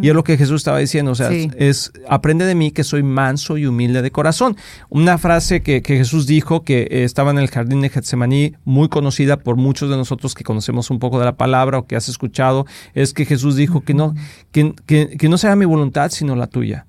Y 0.02 0.10
es 0.10 0.14
lo 0.14 0.26
que 0.26 0.38
Jesús 0.38 0.58
estaba 0.58 0.80
diciendo, 0.80 1.12
o 1.12 1.16
sea, 1.16 1.30
es 1.32 1.94
aprende 2.10 2.46
de 2.46 2.54
mí 2.54 2.72
que 2.72 2.84
soy 2.84 3.02
manso 3.02 3.58
y 3.58 3.66
humilde 3.66 4.02
de 4.02 4.12
corazón. 4.12 4.58
Una 4.90 5.18
frase 5.18 5.62
que, 5.62 5.82
Jesús 5.86 6.28
dijo 6.28 6.64
que 6.64 6.82
eh, 6.82 7.04
estaba 7.06 7.32
en 7.32 7.38
el 7.38 7.48
jardín 7.50 7.80
de 7.80 7.90
Getsemaní, 7.90 8.56
muy 8.66 8.90
conocida 8.90 9.38
por 9.38 9.56
muchos 9.56 9.90
de 9.90 9.96
nosotros 9.96 10.36
que 10.36 10.44
conocemos 10.44 10.90
un 10.90 11.00
poco 11.00 11.18
de 11.18 11.26
la 11.26 11.38
palabra 11.38 11.78
o 11.78 11.88
que 11.88 11.96
has 11.96 12.10
escuchado, 12.10 12.66
es 12.94 13.14
que 13.14 13.26
Jesús 13.26 13.56
dijo 13.56 13.82
que 13.82 13.94
no, 13.94 14.14
que, 14.52 14.74
que 14.86 15.30
no 15.30 15.38
sea 15.38 15.56
mi 15.56 15.66
voluntad 15.66 16.12
sino 16.12 16.36
la 16.36 16.48
tuya. 16.48 16.86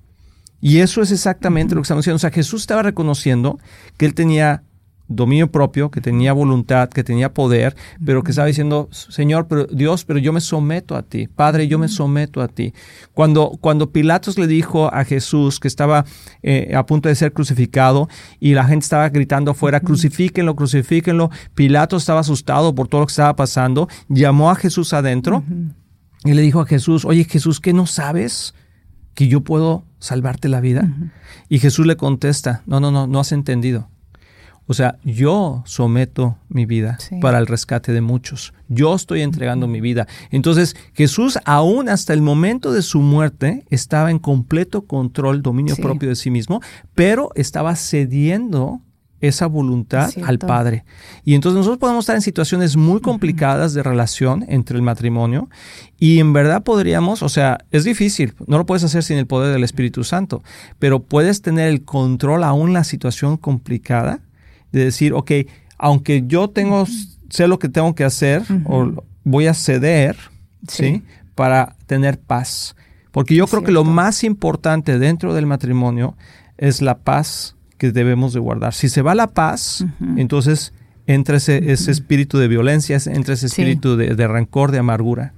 Y 0.65 0.79
eso 0.79 1.03
es 1.03 1.11
exactamente 1.11 1.75
lo 1.75 1.81
que 1.81 1.83
estamos 1.83 2.01
diciendo. 2.01 2.15
O 2.15 2.19
sea, 2.19 2.31
Jesús 2.31 2.61
estaba 2.61 2.81
reconociendo 2.81 3.59
que 3.97 4.07
él 4.07 4.15
tenía 4.15 4.63
dominio 5.07 5.51
propio, 5.51 5.91
que 5.91 6.01
tenía 6.01 6.33
voluntad, 6.33 6.89
que 6.89 7.03
tenía 7.03 7.35
poder, 7.35 7.75
pero 8.03 8.23
que 8.23 8.31
estaba 8.31 8.47
diciendo, 8.47 8.89
Señor, 8.91 9.45
pero 9.47 9.67
Dios, 9.67 10.05
pero 10.05 10.17
yo 10.17 10.33
me 10.33 10.41
someto 10.41 10.95
a 10.95 11.03
ti, 11.03 11.27
Padre, 11.27 11.67
yo 11.67 11.77
me 11.77 11.87
someto 11.87 12.41
a 12.41 12.47
ti. 12.47 12.73
Cuando, 13.13 13.59
cuando 13.61 13.91
Pilatos 13.91 14.39
le 14.39 14.47
dijo 14.47 14.91
a 14.91 15.05
Jesús 15.05 15.59
que 15.59 15.67
estaba 15.67 16.03
eh, 16.41 16.73
a 16.75 16.83
punto 16.87 17.09
de 17.09 17.13
ser 17.13 17.31
crucificado 17.31 18.09
y 18.39 18.55
la 18.55 18.65
gente 18.65 18.85
estaba 18.85 19.07
gritando 19.09 19.51
afuera, 19.51 19.81
crucifíquenlo, 19.81 20.55
crucifíquenlo, 20.55 21.29
Pilatos 21.53 22.01
estaba 22.01 22.21
asustado 22.21 22.73
por 22.73 22.87
todo 22.87 23.01
lo 23.01 23.05
que 23.05 23.11
estaba 23.11 23.35
pasando, 23.35 23.87
llamó 24.09 24.49
a 24.49 24.55
Jesús 24.55 24.93
adentro 24.93 25.43
y 26.23 26.33
le 26.33 26.41
dijo 26.41 26.59
a 26.59 26.65
Jesús, 26.65 27.05
oye 27.05 27.23
Jesús, 27.25 27.59
¿qué 27.59 27.71
no 27.71 27.85
sabes? 27.85 28.55
que 29.15 29.29
yo 29.29 29.41
puedo 29.41 29.85
salvarte 30.05 30.49
la 30.49 30.61
vida? 30.61 30.87
Y 31.49 31.59
Jesús 31.59 31.85
le 31.85 31.97
contesta, 31.97 32.61
no, 32.65 32.79
no, 32.79 32.91
no, 32.91 33.07
no 33.07 33.19
has 33.19 33.31
entendido. 33.31 33.89
O 34.67 34.73
sea, 34.73 34.97
yo 35.03 35.61
someto 35.65 36.37
mi 36.49 36.65
vida 36.65 36.97
para 37.21 37.37
el 37.37 37.45
rescate 37.45 37.91
de 37.91 38.01
muchos. 38.01 38.53
Yo 38.67 38.95
estoy 38.95 39.21
entregando 39.21 39.67
mi 39.67 39.79
vida. 39.79 40.07
Entonces, 40.31 40.75
Jesús, 40.93 41.37
aún 41.45 41.87
hasta 41.87 42.13
el 42.13 42.21
momento 42.21 42.71
de 42.71 42.81
su 42.81 42.99
muerte, 42.99 43.63
estaba 43.69 44.09
en 44.09 44.17
completo 44.17 44.85
control, 44.85 45.43
dominio 45.43 45.75
propio 45.75 46.09
de 46.09 46.15
sí 46.15 46.31
mismo, 46.31 46.61
pero 46.95 47.29
estaba 47.35 47.75
cediendo 47.75 48.81
esa 49.27 49.47
voluntad 49.47 50.11
al 50.23 50.39
Padre. 50.39 50.85
Y 51.23 51.35
entonces 51.35 51.57
nosotros 51.57 51.79
podemos 51.79 52.03
estar 52.03 52.15
en 52.15 52.21
situaciones 52.21 52.75
muy 52.75 53.01
complicadas 53.01 53.73
de 53.73 53.83
relación 53.83 54.45
entre 54.47 54.77
el 54.77 54.81
matrimonio 54.81 55.49
y 55.99 56.19
en 56.19 56.33
verdad 56.33 56.63
podríamos, 56.63 57.23
o 57.23 57.29
sea, 57.29 57.59
es 57.71 57.83
difícil, 57.83 58.33
no 58.47 58.57
lo 58.57 58.65
puedes 58.65 58.83
hacer 58.83 59.03
sin 59.03 59.17
el 59.17 59.27
poder 59.27 59.53
del 59.53 59.63
Espíritu 59.63 60.03
Santo, 60.03 60.43
pero 60.79 61.03
puedes 61.03 61.41
tener 61.41 61.69
el 61.69 61.83
control 61.83 62.43
aún 62.43 62.73
la 62.73 62.83
situación 62.83 63.37
complicada 63.37 64.19
de 64.71 64.85
decir, 64.85 65.13
ok, 65.13 65.31
aunque 65.77 66.23
yo 66.27 66.49
tengo, 66.49 66.85
sé 67.29 67.47
lo 67.47 67.59
que 67.59 67.69
tengo 67.69 67.95
que 67.95 68.03
hacer, 68.03 68.43
o 68.65 69.03
voy 69.23 69.47
a 69.47 69.53
ceder, 69.53 70.17
sí. 70.67 71.03
Para 71.35 71.75
tener 71.85 72.17
paz. 72.17 72.75
Porque 73.11 73.35
yo 73.35 73.45
creo 73.47 73.63
que 73.63 73.71
lo 73.71 73.83
más 73.83 74.23
importante 74.23 74.99
dentro 74.99 75.33
del 75.33 75.45
matrimonio 75.45 76.15
es 76.57 76.81
la 76.81 76.99
paz 76.99 77.54
que 77.77 77.91
debemos 77.91 78.33
de 78.33 78.39
guardar. 78.39 78.73
Si 78.73 78.89
se 78.89 79.01
va 79.01 79.15
la 79.15 79.27
paz, 79.27 79.85
entonces 80.17 80.73
entra 81.07 81.37
ese, 81.37 81.71
espíritu 81.71 82.37
de 82.37 82.47
violencia, 82.47 82.97
entra 83.05 83.33
ese 83.33 83.47
espíritu 83.47 83.97
de, 83.97 84.15
de 84.15 84.27
rencor, 84.27 84.71
de 84.71 84.79
amargura. 84.79 85.33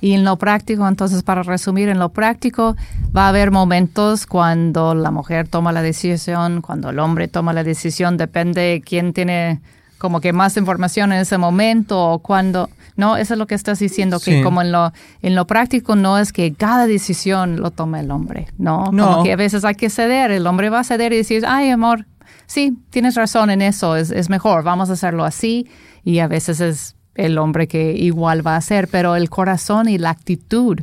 Y 0.00 0.12
en 0.12 0.24
lo 0.24 0.36
práctico, 0.36 0.86
entonces 0.86 1.22
para 1.22 1.42
resumir, 1.42 1.88
en 1.88 1.98
lo 1.98 2.10
práctico 2.10 2.76
va 3.16 3.26
a 3.26 3.28
haber 3.30 3.50
momentos 3.50 4.26
cuando 4.26 4.94
la 4.94 5.10
mujer 5.10 5.48
toma 5.48 5.72
la 5.72 5.82
decisión, 5.82 6.62
cuando 6.62 6.90
el 6.90 6.98
hombre 7.00 7.26
toma 7.26 7.52
la 7.52 7.64
decisión, 7.64 8.16
depende 8.16 8.60
de 8.60 8.80
quién 8.80 9.12
tiene 9.12 9.60
como 9.98 10.20
que 10.20 10.32
más 10.32 10.56
información 10.56 11.12
en 11.12 11.20
ese 11.20 11.38
momento 11.38 12.12
o 12.12 12.18
cuando, 12.20 12.70
no, 12.96 13.16
eso 13.16 13.34
es 13.34 13.38
lo 13.38 13.46
que 13.46 13.54
estás 13.54 13.80
diciendo, 13.80 14.20
que 14.20 14.42
como 14.42 14.62
en 14.62 14.72
lo, 14.72 14.92
en 15.22 15.34
lo 15.34 15.46
práctico 15.46 15.96
no 15.96 16.18
es 16.18 16.32
que 16.32 16.54
cada 16.54 16.86
decisión 16.86 17.60
lo 17.60 17.72
tome 17.72 18.00
el 18.00 18.10
hombre, 18.10 18.48
¿no? 18.58 18.90
no. 18.92 19.06
Como 19.10 19.24
que 19.24 19.32
a 19.32 19.36
veces 19.36 19.64
hay 19.64 19.74
que 19.74 19.90
ceder, 19.90 20.30
el 20.30 20.46
hombre 20.46 20.70
va 20.70 20.80
a 20.80 20.84
ceder 20.84 21.12
y 21.12 21.16
decir, 21.16 21.44
ay 21.46 21.70
amor, 21.70 22.06
sí, 22.46 22.78
tienes 22.90 23.16
razón 23.16 23.50
en 23.50 23.60
eso, 23.60 23.96
es, 23.96 24.10
es 24.10 24.30
mejor, 24.30 24.62
vamos 24.62 24.88
a 24.90 24.94
hacerlo 24.94 25.24
así 25.24 25.68
y 26.04 26.20
a 26.20 26.28
veces 26.28 26.60
es 26.60 26.96
el 27.14 27.36
hombre 27.38 27.66
que 27.66 27.92
igual 27.92 28.46
va 28.46 28.56
a 28.56 28.60
ser, 28.60 28.88
pero 28.88 29.16
el 29.16 29.28
corazón 29.28 29.88
y 29.88 29.98
la 29.98 30.10
actitud 30.10 30.78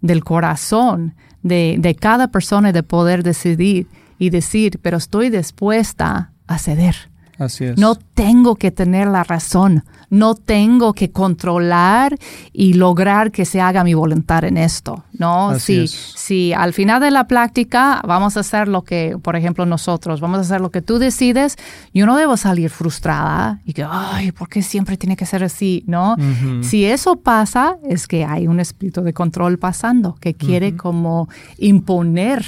del 0.00 0.24
corazón 0.24 1.14
de, 1.42 1.76
de 1.78 1.94
cada 1.94 2.28
persona 2.28 2.72
de 2.72 2.82
poder 2.82 3.22
decidir 3.22 3.86
y 4.18 4.30
decir, 4.30 4.80
pero 4.82 4.96
estoy 4.96 5.30
dispuesta 5.30 6.32
a 6.46 6.58
ceder. 6.58 7.09
Así 7.40 7.64
es. 7.64 7.78
No 7.78 7.94
tengo 7.94 8.56
que 8.56 8.70
tener 8.70 9.08
la 9.08 9.24
razón, 9.24 9.82
no 10.10 10.34
tengo 10.34 10.92
que 10.92 11.10
controlar 11.10 12.18
y 12.52 12.74
lograr 12.74 13.32
que 13.32 13.46
se 13.46 13.62
haga 13.62 13.82
mi 13.82 13.94
voluntad 13.94 14.44
en 14.44 14.58
esto, 14.58 15.04
¿no? 15.18 15.58
si, 15.58 15.88
si 15.88 16.52
al 16.52 16.74
final 16.74 17.00
de 17.00 17.10
la 17.10 17.26
práctica 17.26 18.02
vamos 18.06 18.36
a 18.36 18.40
hacer 18.40 18.68
lo 18.68 18.82
que, 18.82 19.16
por 19.22 19.36
ejemplo, 19.36 19.64
nosotros, 19.64 20.20
vamos 20.20 20.36
a 20.36 20.40
hacer 20.42 20.60
lo 20.60 20.70
que 20.70 20.82
tú 20.82 20.98
decides, 20.98 21.56
yo 21.94 22.04
no 22.04 22.18
debo 22.18 22.36
salir 22.36 22.68
frustrada 22.68 23.60
y 23.64 23.72
que, 23.72 23.86
ay, 23.88 24.32
¿por 24.32 24.50
qué 24.50 24.60
siempre 24.60 24.98
tiene 24.98 25.16
que 25.16 25.24
ser 25.24 25.42
así? 25.42 25.82
¿No? 25.86 26.16
Si 26.60 26.84
eso 26.84 27.16
pasa, 27.16 27.78
es 27.88 28.06
que 28.06 28.26
hay 28.26 28.48
un 28.48 28.60
espíritu 28.60 29.00
de 29.00 29.14
control 29.14 29.58
pasando 29.58 30.14
que 30.20 30.34
quiere 30.34 30.76
como 30.76 31.30
imponer 31.56 32.44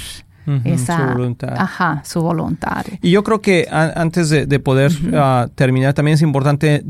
esa, 0.63 0.97
su 0.97 1.13
voluntad. 1.13 1.53
Ajá, 1.57 2.01
su 2.05 2.21
voluntad. 2.21 2.85
Y 3.01 3.11
yo 3.11 3.23
creo 3.23 3.41
que 3.41 3.67
antes 3.69 4.29
de, 4.29 4.59
poder 4.59 4.91
ah, 5.13 5.47
terminar, 5.55 5.93
también 5.93 6.15
es 6.15 6.21
importante 6.21 6.83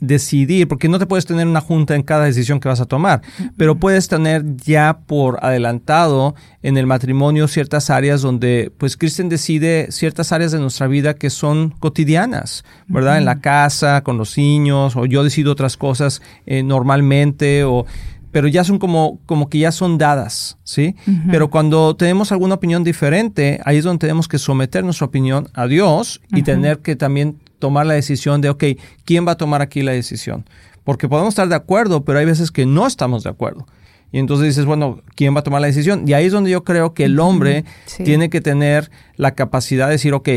decidir, 0.00 0.68
porque 0.68 0.88
no 0.88 0.98
te 0.98 1.06
puedes 1.06 1.26
tener 1.26 1.46
una 1.46 1.60
junta 1.60 1.94
en 1.94 2.02
cada 2.02 2.24
decisión 2.24 2.60
que 2.60 2.68
vas 2.68 2.80
a 2.80 2.86
tomar, 2.86 3.22
pero 3.56 3.76
puedes 3.76 4.08
tener 4.08 4.44
ya 4.56 5.00
por 5.06 5.44
adelantado 5.44 6.34
en 6.62 6.76
el 6.76 6.86
matrimonio 6.86 7.48
ciertas 7.48 7.90
áreas 7.90 8.22
donde, 8.22 8.72
pues, 8.78 8.96
Kristen 8.96 9.28
decide 9.28 9.88
ciertas 9.90 10.32
áreas 10.32 10.52
de 10.52 10.58
nuestra 10.58 10.86
vida 10.86 11.14
que 11.14 11.30
son 11.30 11.70
cotidianas, 11.78 12.64
¿verdad? 12.86 13.18
En 13.18 13.24
la 13.24 13.40
casa, 13.40 14.02
con 14.02 14.18
los 14.18 14.36
niños, 14.36 14.96
o 14.96 15.06
yo 15.06 15.24
decido 15.24 15.52
otras 15.52 15.76
cosas 15.76 16.22
eh, 16.46 16.62
normalmente, 16.62 17.64
o 17.64 17.86
pero 18.30 18.48
ya 18.48 18.64
son 18.64 18.78
como, 18.78 19.20
como 19.26 19.48
que 19.48 19.58
ya 19.58 19.72
son 19.72 19.98
dadas, 19.98 20.58
¿sí? 20.64 20.94
Pero 21.30 21.50
cuando 21.50 21.96
tenemos 21.96 22.32
alguna 22.32 22.56
opinión 22.56 22.84
diferente, 22.84 23.60
ahí 23.64 23.78
es 23.78 23.84
donde 23.84 24.00
tenemos 24.00 24.28
que 24.28 24.38
someter 24.38 24.84
nuestra 24.84 25.06
opinión 25.06 25.48
a 25.54 25.66
Dios 25.66 26.20
y 26.30 26.42
tener 26.42 26.80
que 26.80 26.96
también 26.96 27.38
tomar 27.58 27.86
la 27.86 27.94
decisión 27.94 28.40
de, 28.40 28.50
ok, 28.50 28.64
¿quién 29.04 29.26
va 29.26 29.32
a 29.32 29.36
tomar 29.36 29.62
aquí 29.62 29.82
la 29.82 29.92
decisión? 29.92 30.44
Porque 30.84 31.08
podemos 31.08 31.32
estar 31.32 31.48
de 31.48 31.54
acuerdo, 31.54 32.04
pero 32.04 32.18
hay 32.18 32.24
veces 32.24 32.50
que 32.50 32.66
no 32.66 32.86
estamos 32.86 33.24
de 33.24 33.30
acuerdo. 33.30 33.66
Y 34.10 34.18
entonces 34.18 34.46
dices, 34.46 34.64
bueno, 34.64 35.02
¿quién 35.14 35.34
va 35.34 35.40
a 35.40 35.42
tomar 35.42 35.60
la 35.60 35.66
decisión? 35.66 36.04
Y 36.06 36.14
ahí 36.14 36.26
es 36.26 36.32
donde 36.32 36.50
yo 36.50 36.64
creo 36.64 36.94
que 36.94 37.04
el 37.04 37.18
hombre 37.20 37.64
tiene 38.04 38.30
que 38.30 38.40
tener 38.40 38.90
la 39.16 39.32
capacidad 39.34 39.86
de 39.86 39.92
decir, 39.92 40.14
ok, 40.14 40.28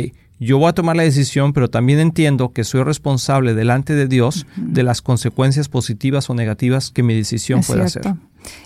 yo 0.46 0.58
voy 0.58 0.70
a 0.70 0.74
tomar 0.74 0.96
la 0.96 1.04
decisión, 1.04 1.54
pero 1.54 1.70
también 1.70 2.00
entiendo 2.00 2.52
que 2.52 2.64
soy 2.64 2.84
responsable 2.84 3.54
delante 3.54 3.94
de 3.94 4.08
Dios 4.08 4.48
de 4.56 4.82
las 4.82 5.04
consecuencias 5.04 5.70
positivas 5.70 6.32
o 6.32 6.34
negativas 6.34 6.90
que 6.90 7.04
mi 7.04 7.14
decisión 7.14 7.62
puede 7.62 7.84
hacer. 7.84 8.16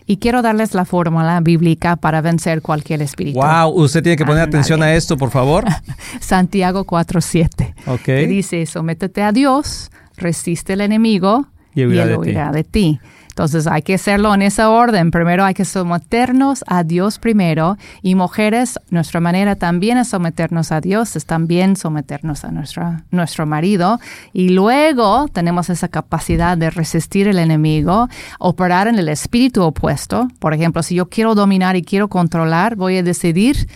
Y 0.05 0.17
quiero 0.17 0.41
darles 0.41 0.73
la 0.73 0.85
fórmula 0.85 1.37
bíblica 1.41 1.97
para 1.97 2.21
vencer 2.21 2.61
cualquier 2.61 3.01
espíritu. 3.01 3.41
Wow, 3.41 3.71
usted 3.71 4.01
tiene 4.01 4.15
que 4.15 4.25
poner 4.25 4.43
atención 4.43 4.81
a 4.83 4.93
esto, 4.93 5.17
por 5.17 5.31
favor. 5.31 5.65
Santiago 6.21 6.85
4:7. 6.85 7.73
Ok. 7.87 8.03
Que 8.03 8.27
dice, 8.27 8.65
sométete 8.65 9.21
a 9.21 9.33
Dios, 9.33 9.91
resiste 10.15 10.73
el 10.73 10.81
enemigo 10.81 11.47
y, 11.73 11.81
él 11.81 12.17
huirá 12.17 12.53
de 12.53 12.63
ti. 12.63 13.01
Entonces 13.35 13.67
hay 13.67 13.81
que 13.81 13.95
hacerlo 13.95 14.33
en 14.33 14.41
esa 14.41 14.69
orden. 14.69 15.11
Primero 15.11 15.43
hay 15.43 15.53
que 15.53 15.65
someternos 15.65 16.63
a 16.67 16.85
Dios 16.85 17.19
primero 17.19 17.77
y 18.01 18.15
mujeres, 18.15 18.79
nuestra 18.91 19.19
manera 19.19 19.57
también 19.57 19.97
es 19.97 20.07
someternos 20.07 20.71
a 20.71 20.79
Dios, 20.79 21.17
es 21.17 21.25
también 21.25 21.75
someternos 21.75 22.45
a 22.45 22.51
nuestra, 22.51 23.03
nuestro 23.11 23.45
marido 23.45 23.99
y 24.31 24.49
luego 24.49 25.27
tenemos 25.27 25.69
esa 25.69 25.89
capacidad 25.89 26.57
de 26.57 26.69
resistir 26.69 27.27
el 27.27 27.37
enemigo, 27.37 28.07
operar 28.39 28.87
en 28.87 28.97
el 28.99 29.09
espíritu 29.09 29.63
opuesto. 29.63 30.29
Por 30.39 30.53
ejemplo, 30.53 30.81
si 30.81 30.95
yo 30.95 31.09
quiero 31.09 31.35
dominar 31.35 31.75
y 31.75 31.81
quiero 31.81 32.07
controlar, 32.07 32.77
voy 32.77 32.99
a 32.99 33.03
decidir 33.03 33.67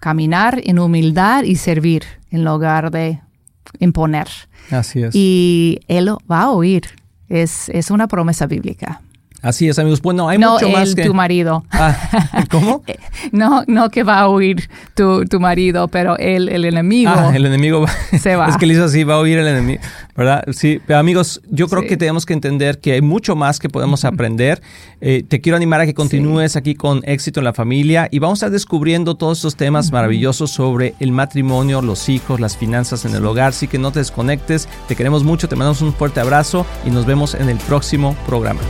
caminar 0.00 0.60
en 0.64 0.80
humildad 0.80 1.44
y 1.44 1.54
servir 1.54 2.02
en 2.32 2.44
lugar 2.44 2.90
de 2.90 3.20
imponer. 3.78 4.26
Así 4.72 5.04
es. 5.04 5.14
Y 5.14 5.78
Él 5.86 6.08
va 6.28 6.40
a 6.40 6.50
oír 6.50 7.01
es, 7.28 7.68
es 7.70 7.90
una 7.90 8.08
promesa 8.08 8.46
bíblica. 8.46 9.00
Así 9.42 9.68
es, 9.68 9.76
amigos. 9.80 10.00
Bueno, 10.00 10.28
hay 10.28 10.38
mucho 10.38 10.68
más 10.68 10.94
que... 10.94 11.04
tu 11.04 11.14
marido. 11.14 11.64
Ah, 11.72 12.46
¿Cómo? 12.50 12.84
no, 13.32 13.64
no 13.66 13.90
que 13.90 14.04
va 14.04 14.20
a 14.20 14.28
huir 14.28 14.70
tu, 14.94 15.24
tu 15.24 15.40
marido, 15.40 15.88
pero 15.88 16.16
él, 16.16 16.48
el 16.48 16.64
enemigo. 16.64 17.10
Ah, 17.12 17.32
el 17.34 17.44
enemigo 17.44 17.84
se 18.20 18.36
va. 18.36 18.48
es 18.48 18.56
que 18.56 18.66
le 18.66 18.74
hizo 18.74 18.84
así, 18.84 19.02
va 19.02 19.14
a 19.14 19.20
huir 19.20 19.38
el 19.38 19.48
enemigo, 19.48 19.82
¿verdad? 20.16 20.44
Sí, 20.52 20.80
pero 20.86 21.00
amigos, 21.00 21.42
yo 21.50 21.66
creo 21.66 21.82
que 21.82 21.96
tenemos 21.96 22.24
que 22.24 22.34
entender 22.34 22.78
que 22.78 22.92
hay 22.92 23.02
mucho 23.02 23.34
más 23.34 23.58
que 23.58 23.68
podemos 23.68 24.04
aprender. 24.04 24.62
Eh, 25.00 25.24
te 25.26 25.40
quiero 25.40 25.56
animar 25.56 25.80
a 25.80 25.86
que 25.86 25.94
continúes 25.94 26.54
aquí 26.54 26.76
con 26.76 27.00
éxito 27.04 27.40
en 27.40 27.44
la 27.44 27.52
familia 27.52 28.08
y 28.12 28.20
vamos 28.20 28.36
a 28.36 28.46
estar 28.46 28.50
descubriendo 28.52 29.16
todos 29.16 29.38
estos 29.38 29.56
temas 29.56 29.90
maravillosos 29.90 30.52
sobre 30.52 30.94
el 31.00 31.10
matrimonio, 31.10 31.82
los 31.82 32.08
hijos, 32.08 32.38
las 32.38 32.56
finanzas 32.56 33.04
en 33.04 33.16
el 33.16 33.26
hogar. 33.26 33.48
Así 33.48 33.66
que 33.66 33.78
no 33.78 33.90
te 33.90 33.98
desconectes. 33.98 34.68
Te 34.86 34.94
queremos 34.94 35.24
mucho, 35.24 35.48
te 35.48 35.56
mandamos 35.56 35.82
un 35.82 35.92
fuerte 35.92 36.20
abrazo 36.20 36.64
y 36.86 36.90
nos 36.90 37.06
vemos 37.06 37.34
en 37.34 37.48
el 37.48 37.56
próximo 37.56 38.14
programa. 38.24 38.60